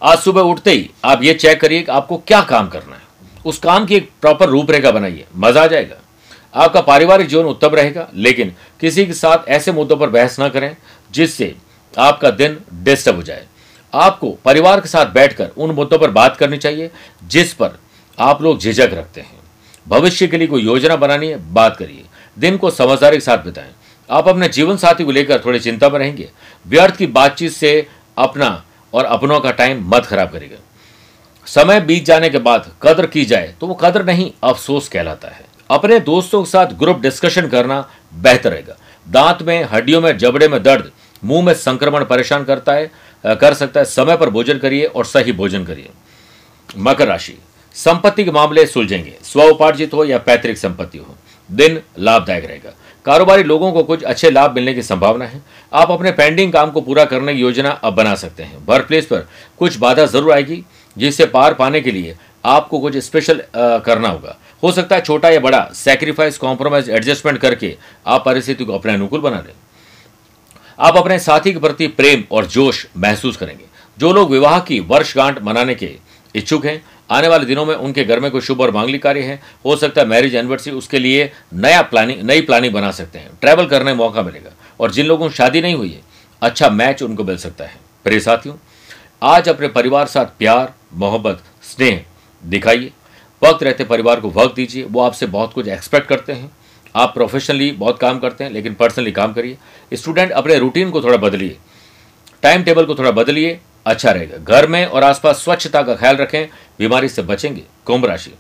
आज 0.01 0.17
सुबह 0.17 0.41
उठते 0.41 0.71
ही 0.71 0.89
आप 1.05 1.23
ये 1.23 1.33
चेक 1.33 1.61
करिए 1.61 1.81
कि 1.81 1.91
आपको 1.91 2.17
क्या 2.17 2.41
काम 2.41 2.67
करना 2.67 2.95
है। 2.95 3.01
उस 3.45 3.59
काम 3.59 3.85
की 3.85 3.95
एक 3.95 4.09
प्रॉपर 4.21 4.49
रूपरेखा 4.49 4.91
बनाइए। 4.91 5.25
मज़ा 5.35 5.63
आ 5.63 5.67
जाएगा। 5.67 5.95
आपका 6.53 6.81
पारिवारिक 6.81 7.27
जीवन 7.27 7.45
उत्तम 7.45 7.69
रहेगा, 7.69 8.07
लेकिन 8.13 8.53
किसी 8.79 9.05
के 9.05 9.13
साथ 9.13 9.47
ऐसे 9.49 9.71
मुद्दों 9.71 9.97
पर 9.97 10.09
बहस 10.09 10.39
ना 10.39 10.49
करें 10.49 10.75
जिससे 11.11 11.55
आपका 11.93 12.31
दिन 12.31 12.57
डिस्टर्ब 12.73 13.15
हो 13.15 13.23
जाए। 13.23 13.45
आपको 13.93 14.31
परिवार 14.45 14.81
के 14.81 14.89
साथ 14.89 15.05
बैठकर 15.05 15.49
उन 15.57 15.71
मुद्दों 15.71 15.99
पर 15.99 16.11
बात 16.11 16.37
करनी 16.37 16.57
चाहिए 16.57 16.91
जिस 17.23 17.53
पर 17.53 17.77
आप 18.17 18.41
लोग 18.41 18.59
झिझक 18.59 18.89
रखते 18.93 19.21
हैं। 19.21 19.39
भविष्य 19.87 20.27
के 20.27 20.37
लिए 20.37 20.47
कोई 20.47 20.63
योजना 20.63 20.95
बनानी 20.95 21.27
है, 21.27 21.53
बात 21.53 21.77
करिए। 21.77 22.03
दिन 22.37 22.57
को 22.57 22.69
समझदारी 22.71 23.17
के 23.17 23.21
साथ 23.21 23.37
बिताएँ। 23.37 23.71
आप 24.09 24.27
अपने 24.27 24.47
जीवन 24.49 24.77
साथी 24.77 25.03
को 25.03 25.11
लेकर 25.11 25.41
थोड़ी 25.45 25.59
चिंता 25.59 25.89
में 25.89 25.99
रहेंगे। 25.99 26.29
व्यर्थ 26.65 26.95
की 26.95 27.07
बातचीत 27.07 27.51
से 27.51 27.87
अपना 28.17 28.63
और 28.93 29.05
अपनों 29.05 29.39
का 29.39 29.51
टाइम 29.51 29.83
मत 29.89 30.05
खराब 30.05 30.31
करेगा 30.31 30.57
समय 31.47 31.79
बीत 31.81 32.05
जाने 32.05 32.29
के 32.29 32.37
बाद 32.39 32.71
कदर 32.81 33.05
की 33.07 33.25
जाए 33.25 33.53
तो 33.61 33.67
वो 33.67 33.73
कदर 33.73 34.05
नहीं, 34.05 34.31
अफसोस 34.43 34.87
कहलाता 34.87 35.27
है। 35.27 35.45
अपने 35.69 35.99
दोस्तों 36.01 36.43
के 36.43 36.49
साथ 36.49 36.73
ग्रुप 36.73 36.99
डिस्कशन 37.01 37.47
करना 37.47 37.79
बेहतर 38.13 38.51
रहेगा। 38.51 38.75
दांत 39.07 39.41
में, 39.41 39.63
हड्डियों 39.63 40.01
में, 40.01 40.17
जबड़े 40.17 40.47
में 40.47 40.61
दर्द, 40.63 40.91
मुँह 41.23 41.45
में 41.45 41.53
संक्रमण 41.55 42.05
परेशान 42.05 42.43
करता 42.43 42.73
है 42.73 42.91
कर 43.23 43.53
सकता 43.53 43.79
है, 43.79 43.85
समय 43.85 44.17
पर 44.17 44.29
भोजन 44.29 44.57
करिए 44.57 44.85
और 44.85 45.05
सही 45.05 45.31
भोजन 45.33 45.63
करिए। 45.65 45.89
मकर 46.69 47.07
राशि, 47.07 47.37
संपत्ति 47.75 48.23
के 48.23 48.31
मामले 48.31 48.65
सुलझेंगे। 48.65 49.15
स्व 49.23 49.43
उपार्जित 49.43 49.93
हो 49.93 50.03
या 50.05 50.17
पैतृक 50.19 50.57
संपत्ति 50.57 50.97
हो, 50.97 51.15
दिन 51.49 51.81
लाभदायक 51.99 52.45
रहेगा। 52.45 52.73
कारोबारी 53.05 53.43
लोगों 53.43 53.71
को 53.71 53.83
कुछ 53.83 54.03
अच्छे 54.03 54.29
लाभ 54.29 54.55
मिलने 54.55 54.73
की 54.73 54.81
संभावना 54.83 55.25
है। 55.25 55.41
आप 55.71 55.91
अपने 55.91 56.11
पेंडिंग 56.11 56.51
काम 56.53 56.71
को 56.71 56.81
पूरा 56.81 57.05
करने 57.05 57.33
की 57.33 57.41
योजना 57.41 57.69
अब 57.69 57.93
बना 57.93 58.15
सकते 58.15 58.43
हैं। 58.43 58.65
वर्क 58.65 58.87
प्लेस 58.87 59.05
पर 59.05 59.27
कुछ 59.59 59.77
बाधा 59.77 60.05
ज़रूर 60.05 60.31
आएगी 60.33 60.63
जिससे 60.95 61.25
पार 61.27 61.53
पाने 61.53 61.81
के 61.81 61.91
लिए 61.91 62.15
आपको 62.45 62.79
कुछ 62.79 62.97
स्पेशल 62.97 63.41
करना 63.55 64.09
होगा। 64.09 64.37
हो 64.63 64.71
सकता 64.71 64.95
है 64.95 65.01
छोटा 65.01 65.29
या 65.29 65.39
बड़ा 65.39 65.61
सेक्रीफाइस 65.75 66.37
कॉम्प्रोमाइज 66.37 66.89
एडजस्टमेंट 66.89 67.37
करके 67.37 67.77
आप 68.07 68.25
परिस्थिति 68.25 68.65
को 68.65 68.73
अपने 68.73 68.93
अनुकूल 68.93 69.21
बना 69.21 69.37
लें 69.37 69.53
आप 70.79 70.97
अपने 70.97 71.19
साथी 71.19 71.53
के 71.53 71.59
प्रति 71.59 71.87
प्रेम 71.87 72.23
और 72.31 72.45
जोश 72.45 72.85
महसूस 72.97 73.37
करेंगे। 73.37 73.65
जो 73.97 74.11
लोग 74.13 74.31
विवाह 74.31 74.59
की 74.59 74.79
वर्षगांठ 74.79 75.41
मनाने 75.41 75.75
के 75.75 75.89
इच्छुक 76.35 76.65
हैं, 76.65 76.81
आने 77.11 77.27
वाले 77.27 77.45
दिनों 77.45 77.65
में 77.65 77.73
उनके 77.75 78.03
घर 78.03 78.19
में 78.19 78.29
कोई 78.31 78.41
शुभ 78.41 78.61
और 78.61 78.71
मांगलिक 78.71 79.03
कार्य 79.03 79.21
है। 79.21 79.39
हो 79.65 79.75
सकता 79.75 80.01
है 80.01 80.07
मैरिज 80.07 80.35
एनिवर्सरी 80.35 80.73
उसके 80.73 80.99
लिए 80.99 81.31
नया 81.53 81.81
प्लानिंग 81.81 82.21
नई 82.21 82.41
प्लानिंग 82.41 82.73
बना 82.73 82.91
सकते 82.91 83.19
हैं। 83.19 83.29
ट्रैवल 83.41 83.65
करने 83.65 83.85
में 83.85 83.93
मौका 83.93 84.21
मिलेगा। 84.21 84.51
और 84.79 84.91
जिन 84.91 85.05
लोगों 85.05 85.27
को 85.27 85.33
शादी 85.33 85.61
नहीं 85.61 85.75
हुई 85.75 85.89
है 85.89 86.01
अच्छा 86.41 86.69
मैच 86.69 87.03
उनको 87.03 87.23
मिल 87.23 87.37
सकता 87.37 87.63
है। 87.63 87.75
प्रिय 88.03 88.19
साथियों, 88.19 88.55
आज 89.23 89.49
अपने 89.49 89.67
परिवार 89.67 90.05
साथ 90.05 90.25
प्यार, 90.39 90.73
मोहब्बत, 90.93 91.43
स्नेह 91.63 92.03
दिखाइए। 92.43 92.91
वक्त 93.43 93.63
रहते 93.63 93.83
परिवार 93.83 94.19
को 94.19 94.29
वक्त 94.29 94.55
दीजिए, 94.55 94.83
वो 94.83 95.01
आपसे 95.01 95.25
बहुत 95.25 95.53
कुछ 95.53 95.67
एक्सपेक्ट 95.67 96.07
करते 96.07 96.33
हैं। 96.33 96.51
आप 96.95 97.13
प्रोफेशनली 97.13 97.71
बहुत 97.71 97.99
काम 97.99 98.19
करते 98.19 98.43
हैं, 98.43 98.51
लेकिन 98.51 98.73
पर्सनली 98.73 99.11
काम 99.11 99.33
करिए। 99.33 99.57
स्टूडेंट 99.93 100.31
अपने 100.31 100.55
रूटीन 100.55 100.91
को 100.91 101.01
थोड़ा 101.01 101.17
बदलिए। 101.17 101.57
टाइम 102.41 102.63
टेबल 102.63 102.85
को 102.85 102.95
थोड़ा 102.95 103.11
बदलिए 103.11 103.59
अच्छा 103.85 104.11
रहेगा। 104.11 104.37
घर 104.37 104.67
में 104.67 104.85
और 104.85 105.03
आसपास 105.03 105.43
स्वच्छता 105.43 105.81
का 105.81 105.95
ख्याल 105.95 106.15
रखें, 106.15 106.47
बीमारी 106.79 107.09
से 107.09 107.21
बचेंगे। 107.21 107.63
कुंभ 107.85 108.05
राशि। 108.05 108.33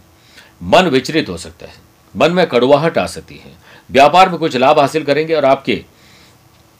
मन 0.63 0.87
विचलित 0.87 1.29
हो 1.29 1.37
सकता 1.37 1.65
है। 1.65 1.73
मन 2.15 2.31
में 2.31 2.47
कड़वाहट 2.47 2.97
आ 2.97 3.05
सकती 3.05 3.35
है। 3.35 3.51
व्यापार 3.91 4.29
में 4.29 4.37
कुछ 4.39 4.55
लाभ 4.55 4.79
हासिल 4.79 5.03
करेंगे 5.03 5.33
और 5.33 5.45
आपके 5.45 5.83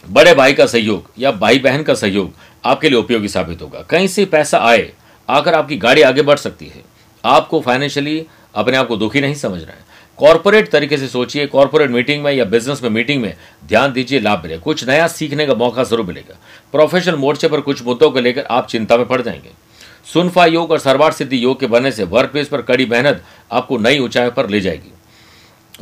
बड़े 0.10 0.34
भाई 0.36 0.54
का 0.54 0.66
सहयोग 0.66 1.12
या 1.20 1.32
भाई 1.32 1.60
बहन 1.60 1.84
का 1.84 1.94
सहयोग 1.94 2.34
आपके 2.66 2.90
लिए 2.90 3.00
उपयोगी 3.00 3.28
साबित 3.28 3.62
होगा। 3.62 3.82
कहीं 3.82 4.08
से 4.08 4.26
पैसा 4.26 4.58
आए, 4.60 4.94
आकर 5.30 5.54
आपकी 5.54 5.78
गाड़ी 5.78 6.02
आगे 6.02 6.22
बढ़ 6.22 6.38
सकती 6.38 6.66
है। 6.66 6.97
आपको 7.26 7.62
फाइनेंशियली 7.62 8.26
अपने 8.56 8.78
आप 8.78 8.88
को 8.88 8.98
दुखी 8.98 9.22
नहीं 9.22 9.36
समझना 9.36 9.72
है। 9.72 9.86
कॉरपोरेट 10.18 10.70
तरीके 10.72 10.98
से 10.98 11.08
सोचिए 11.08 11.48
कॉरपोरेट 11.48 11.90
मीटिंग 11.90 12.24
में 12.24 12.32
या 12.32 12.46
बिज़नेस 12.46 12.84
में 12.84 12.90
मीटिंग 12.90 13.22
में 13.22 13.36
ध्यान 13.68 13.94
दीजिए, 13.94 14.20
लाभ 14.20 14.44
मिलेगा। 14.44 14.62
कुछ 14.62 14.88
नया 14.88 15.08
सीखने 15.08 15.48
का 15.48 15.54
मौका 15.54 15.84
ज़रूर 15.84 16.06
मिलेगा। 16.06 16.38
प्रोफेशनल 16.72 17.16
मोर्चे 17.16 17.48
पर 17.48 17.62
कुछ 17.62 17.84
मुद्दों 17.84 18.12
को 18.12 18.20
लेकर 18.20 18.44
आप 18.44 18.68
चिंता 18.68 18.98
में 18.98 19.08
पड़ 19.08 19.22
जाएँगे। 19.22 19.50
सुनफा 20.14 20.46
योग 20.46 20.72
और 20.72 20.80
सर्वार 20.80 21.12
सिद्धि 21.12 21.44
योग 21.44 21.60
के 21.60 21.68
बनने 21.68 21.92
से 21.92 22.04
वर्क 22.04 22.32
प्लेस 22.32 22.48
पर 22.48 22.62
कड़ी 22.62 22.86
मेहनत 22.86 23.24
आपको 23.52 23.78
नई 23.78 24.00
ऊंचाई 24.00 24.30
पर 24.30 24.50
ले 24.50 24.62
जाएगी। 24.62 24.94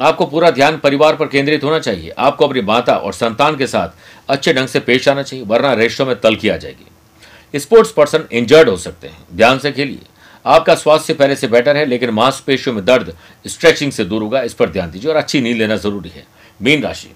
आपको 0.02 0.26
पूरा 0.26 0.52
ध्यान 0.52 0.78
परिवार 0.78 1.16
पर 1.16 1.28
केंद्रित 1.28 1.64
होना 1.64 1.80
चाहिए। 1.80 2.10
आपको 2.10 2.48
अपनी 2.48 2.62
माता 2.62 2.96
और 2.96 3.14
संतान 3.14 3.56
के 3.56 3.68
साथ 3.68 3.90
अच्छे 4.30 4.54
ढंग 4.54 4.68
से 4.68 4.80
पेश 4.80 5.08
आना 5.08 5.24
चाहिए, 5.24 5.46
वरना 5.46 5.74
रेशों 5.74 6.06
में 6.06 6.20
तलखी 6.20 6.50
आ 6.50 6.58
जाएगी। 6.58 7.60
स्पोर्ट्स 7.60 7.92
पर्सन 7.92 8.24
इंजर्ड 8.32 8.70
हो 8.70 8.78
सकते 8.78 9.08
हैं। 9.08 9.26
ध्यान 9.34 9.60
से 9.60 9.72
खेलिए। 9.72 10.00
आपका 10.46 10.76
स्वास्थ्य 10.76 11.14
पहले 11.14 11.36
से 11.36 11.48
बेटर 11.48 11.78
है, 11.78 11.86
लेकिन 11.86 12.10
मांसपेशियों 12.10 12.76
में 12.76 12.86
दर्द 12.86 13.16
स्ट्रेचिंग 13.48 13.92
से 13.92 14.06
दूर 14.06 14.22
होगा, 14.22 14.42
इस 14.42 14.54
पर 14.54 14.70
ध्यान 14.70 14.92
दीजिए 14.92 15.12
और 15.12 15.18
अच्छी 15.18 15.42
नींद 15.42 15.58
लेना 15.58 15.76
ज़रूरी 15.76 16.10
है। 16.10 16.26
मीन 16.62 16.84
राशि। 16.84 17.14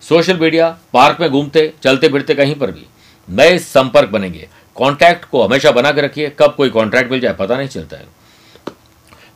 सोशल 0.00 0.38
मीडिया 0.38 0.68
पार्क 0.92 1.20
में 1.20 1.30
घूमते, 1.30 1.72
चलते 1.82 2.08
फिरते 2.08 2.34
कहीं 2.34 2.54
पर 2.54 2.70
भी 2.70 2.86
नए 3.28 3.58
संपर्क 3.58 4.08
बनेंगे। 4.08 4.48
कॉन्टैक्ट 4.76 5.24
को 5.24 5.42
हमेशा 5.42 5.70
बना 5.70 5.92
के 5.92 6.00
रखिए, 6.00 6.32
कब 6.38 6.54
कोई 6.56 6.70
कॉन्ट्रैक्ट 6.70 7.10
मिल 7.10 7.20
जाए 7.20 7.32
पता 7.32 7.56
नहीं 7.56 7.68
चलता 7.68 7.96
है। 7.96 8.06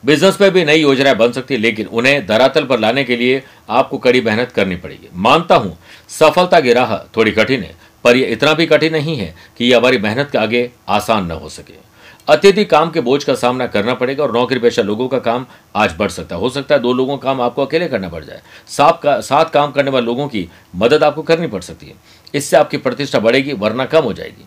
बिज़नेस 0.05 0.40
में 0.40 0.50
भी 0.50 0.64
नई 0.64 0.81
योजनाएँ 0.81 1.16
बन 1.16 1.33
सकती 1.33 1.55
है, 1.55 1.61
लेकिन 1.61 1.87
उन्हें 1.87 2.26
धरातल 2.26 2.64
पर 2.64 2.78
लाने 2.78 3.05
के 3.05 3.16
लिए 3.16 3.42
आपको 3.70 3.98
कड़ी 3.98 4.20
मेहनत 4.20 4.52
करनी 4.52 4.76
पड़ेगी। 4.76 5.09
मानता 5.14 5.57
हूँ, 5.57 5.78
सफलता 6.09 6.61
की 6.61 6.72
राह 6.72 6.96
थोड़ी 7.16 7.31
कठिन 7.31 7.62
है, 7.62 7.74
पर 8.05 8.16
यह 8.16 8.33
इतना 8.33 8.52
भी 8.52 8.66
कठिन 8.66 8.92
नहीं 8.92 9.16
है 9.16 9.35
कि 9.59 9.64
यह 9.64 9.76
हमारी 9.76 9.98
मेहनत 9.98 10.31
के 10.31 10.38
आगे 10.38 10.70
आसान 10.88 11.26
न 11.26 11.31
हो 11.31 11.48
सके। 11.48 11.91
अत्यधिक 12.29 12.69
काम 12.71 12.91
के 12.91 13.01
बोझ 13.01 13.23
का 13.25 13.35
सामना 13.35 13.67
करना 13.67 13.95
पड़ेगा 13.95 14.23
और 14.25 14.33
नौकरी 14.33 14.59
पेशा 14.59 14.83
लोगों 14.83 15.07
का 15.09 15.19
काम 15.19 15.47
आज 15.77 15.95
बढ़ 15.99 16.11
सकता 16.11 16.35
है। 16.35 16.41
हो 16.41 16.51
सकता 16.51 16.75
है 16.75 16.81
दो 16.81 16.93
लोगों 16.93 17.17
का 17.17 17.25
काम 17.25 17.41
आपको 17.41 17.65
अकेले 17.67 17.89
करना 17.89 18.09
पड़ 18.09 18.23
जाए। 18.25 18.41
सात 18.69 19.01
का 19.03 19.21
साथ 19.21 19.51
काम 19.51 19.73
करने 19.73 19.91
वाले 19.91 20.07
लोगों 20.07 20.27
की 20.29 20.49
मदद 20.77 21.05
आपको 21.05 21.23
करनी 21.23 21.47
पड़ 21.47 21.61
सकती 21.63 21.87
है। 21.87 21.95
इससे 22.35 22.57
आपकी 22.57 22.77
प्रतिष्ठा 22.77 23.19
बढ़ेगी, 23.19 23.53
वरना 23.53 23.85
कम 23.87 24.05
हो 24.05 24.13
जाएगी। 24.13 24.47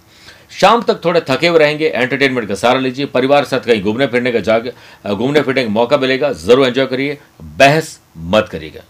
शाम 0.52 0.82
तक 0.82 1.04
थोड़े 1.06 1.22
थके 1.30 1.48
हुए 1.48 1.60
रहेंगे 1.60 1.88
एंटरटेनमेंट 1.88 2.48
का 2.48 2.56
सहारा 2.56 2.80
लीजिए, 2.80 3.06
परिवार 3.08 3.44
के 3.44 3.50
साथ 3.50 3.60
कहीं 3.60 3.84
घूमने 3.84 4.08
फिरने 4.08 4.32
का 4.32 4.40
जाग, 4.40 4.72
घूमने 5.08 5.42
फिरने 5.42 5.64
का 5.64 5.70
मौका 5.70 5.98
मिलेगा, 5.98 6.32
ज़रूर 6.34 6.68
एंजॉय 6.68 6.86
करिए, 6.86 7.18
बहस 7.42 8.00
मत 8.18 8.48
करिएगा। 8.52 8.82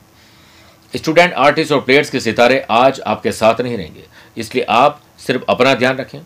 स्टूडेंट 0.93 1.33
आर्टिस्ट 1.33 1.71
और 1.71 1.81
प्लेयर्स 1.81 2.09
के 2.09 2.19
सितारे 2.19 2.59
आज 2.71 3.01
आपके 3.01 3.31
साथ 3.31 3.61
नहीं 3.61 3.77
रहेंगे। 3.77 4.03
इसलिए 4.37 4.63
आप 4.65 5.01
सिर्फ़ 5.19 5.43
अपना 5.49 5.73
ध्यान 5.75 5.97
रखें 5.97 6.19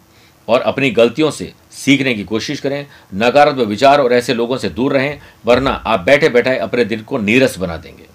और 0.48 0.62
अपनी 0.62 0.90
गलतियों 0.92 1.32
से 1.32 1.52
सीखने 1.72 2.14
की 2.14 2.24
कोशिश 2.24 2.60
करें, 2.60 2.86
नकारात्मक 3.16 3.68
विचार 3.68 4.02
और 4.02 4.14
ऐसे 4.14 4.34
लोगों 4.34 4.58
से 4.58 4.70
दूर 4.70 4.94
रहें, 4.94 5.20
वरना 5.46 5.72
आप 5.72 6.00
बैठे 6.00 6.30
बैठे 6.30 6.58
अपने 6.58 6.86
दिल 6.86 7.02
को 7.02 7.18
नीरस 7.18 7.58
बना 7.58 7.78
देंगे। 7.78 8.06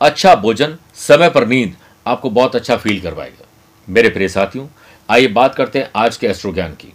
अच्छा 0.00 0.34
भोजन, 0.34 0.76
समय 0.94 1.30
पर 1.30 1.46
नींद 1.46 1.74
आपको 2.06 2.30
बहुत 2.30 2.56
अच्छा 2.56 2.76
फील 2.76 3.00
करवाएगा। 3.00 3.46
मेरे 3.88 4.08
प्रिय 4.08 4.28
साथियों, 4.28 4.66
आइए 5.08 5.26
बात 5.28 5.54
करते 5.54 5.78
हैं 5.78 5.90
आज 5.96 6.16
के 6.16 6.26
एस्ट्रो 6.26 6.52
ज्ञान 6.52 6.72
की। 6.72 6.92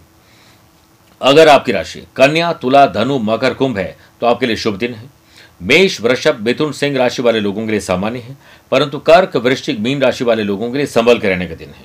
अगर 1.20 1.48
आपकी 1.48 1.72
राशि 1.72 2.02
कन्या, 2.16 2.52
तुला, 2.52 2.86
धनु, 2.86 3.18
मकर, 3.18 3.54
कुंभ 3.54 3.78
है 3.78 3.96
तो 4.20 4.26
आपके 4.26 4.46
लिए 4.46 4.56
शुभ 4.56 4.76
दिन 4.76 4.94
है। 4.94 5.10
मेष, 5.62 6.00
वृषभ, 6.00 6.38
मिथुन, 6.40 6.72
सिंह 6.72 6.96
राशि 6.98 7.22
वाले 7.22 7.40
लोगों 7.40 7.64
के 7.64 7.70
लिए 7.70 7.80
सामान्य 7.80 8.18
है, 8.18 8.36
परंतु 8.70 8.98
कर्क, 8.98 9.36
वृश्चिक, 9.36 9.78
मीन 9.78 10.00
राशि 10.02 10.24
वाले 10.24 10.42
लोगों 10.42 10.70
के 10.70 10.76
लिए 10.76 10.86
संभल 10.86 11.18
के 11.18 11.28
रहने 11.28 11.46
का 11.46 11.54
दिन 11.54 11.68
है। 11.68 11.84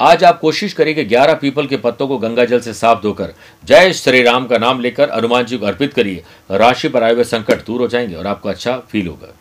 आज 0.00 0.24
आप 0.24 0.38
कोशिश 0.40 0.72
करिए 0.72 0.94
कि 0.94 1.04
ग्यारह 1.04 1.34
पीपल 1.34 1.66
के 1.66 1.76
पत्तों 1.76 2.06
को 2.08 2.16
गंगा 2.18 2.44
जल 2.44 2.60
से 2.60 2.72
साफ़ 2.74 3.02
धोकर, 3.02 3.34
जय 3.64 3.92
श्री 3.92 4.22
राम 4.22 4.46
का 4.46 4.58
नाम 4.58 4.80
लेकर 4.80 5.10
हनुमान 5.10 5.44
जी 5.44 5.58
को 5.58 5.66
अर्पित 5.66 5.92
करिए। 5.94 6.22
राशि 6.50 6.88
पर 6.88 7.02
आए 7.02 7.12
हुए 7.12 7.24
संकट 7.24 7.64
दूर 7.66 7.80
हो 7.80 7.88
जाएँगे 7.88 8.14
और 8.14 8.26
आपको 8.26 8.48
अच्छा 8.48 8.76
फील 8.78 9.06
होगा। 9.06 9.32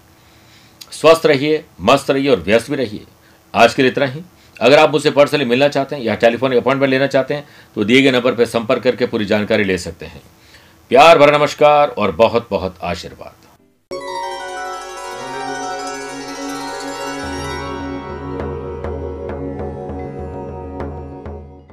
स्वस्थ 0.92 1.26
रहिए, 1.26 1.64
मस्त 1.82 2.12
रहिए 2.12 2.30
और 2.30 2.40
व्यस्त 2.40 2.70
भी 2.70 2.78
रहिए। 2.78 3.04
आज 3.54 3.74
के 3.74 3.82
लिए 3.82 3.92
इतना 3.92 4.06
ही। 4.06 4.22
अगर 4.62 4.80
आप 4.80 4.92
मुझसे 4.92 5.12
पर्सनली 5.12 5.46
मिलना 5.46 5.68
चाहते 5.68 5.96
हैं 5.96 6.04
या 6.04 6.16
टेलीफोन 6.16 6.56
अपॉइंटमेंट 6.56 6.92
लेना 6.92 7.08
चाहते 7.08 7.34
हैं 7.34 7.48
तो 7.76 7.84
दिए 7.84 8.02
गए 8.02 8.12
नंबर 8.12 8.36
पर 8.36 8.46
संपर्क 8.46 8.84
करके 8.84 9.06
पूरी 9.06 9.26
जानकारी 9.26 9.64
ले 9.64 9.78
सकते 9.78 10.06
हैं। 10.06 10.22
प्यार 10.92 11.18
भरा 11.18 11.38
नमस्कार 11.38 11.88
और 11.88 12.12
बहुत 12.12 12.48
बहुत 12.52 12.76
आशीर्वाद। 12.84 13.43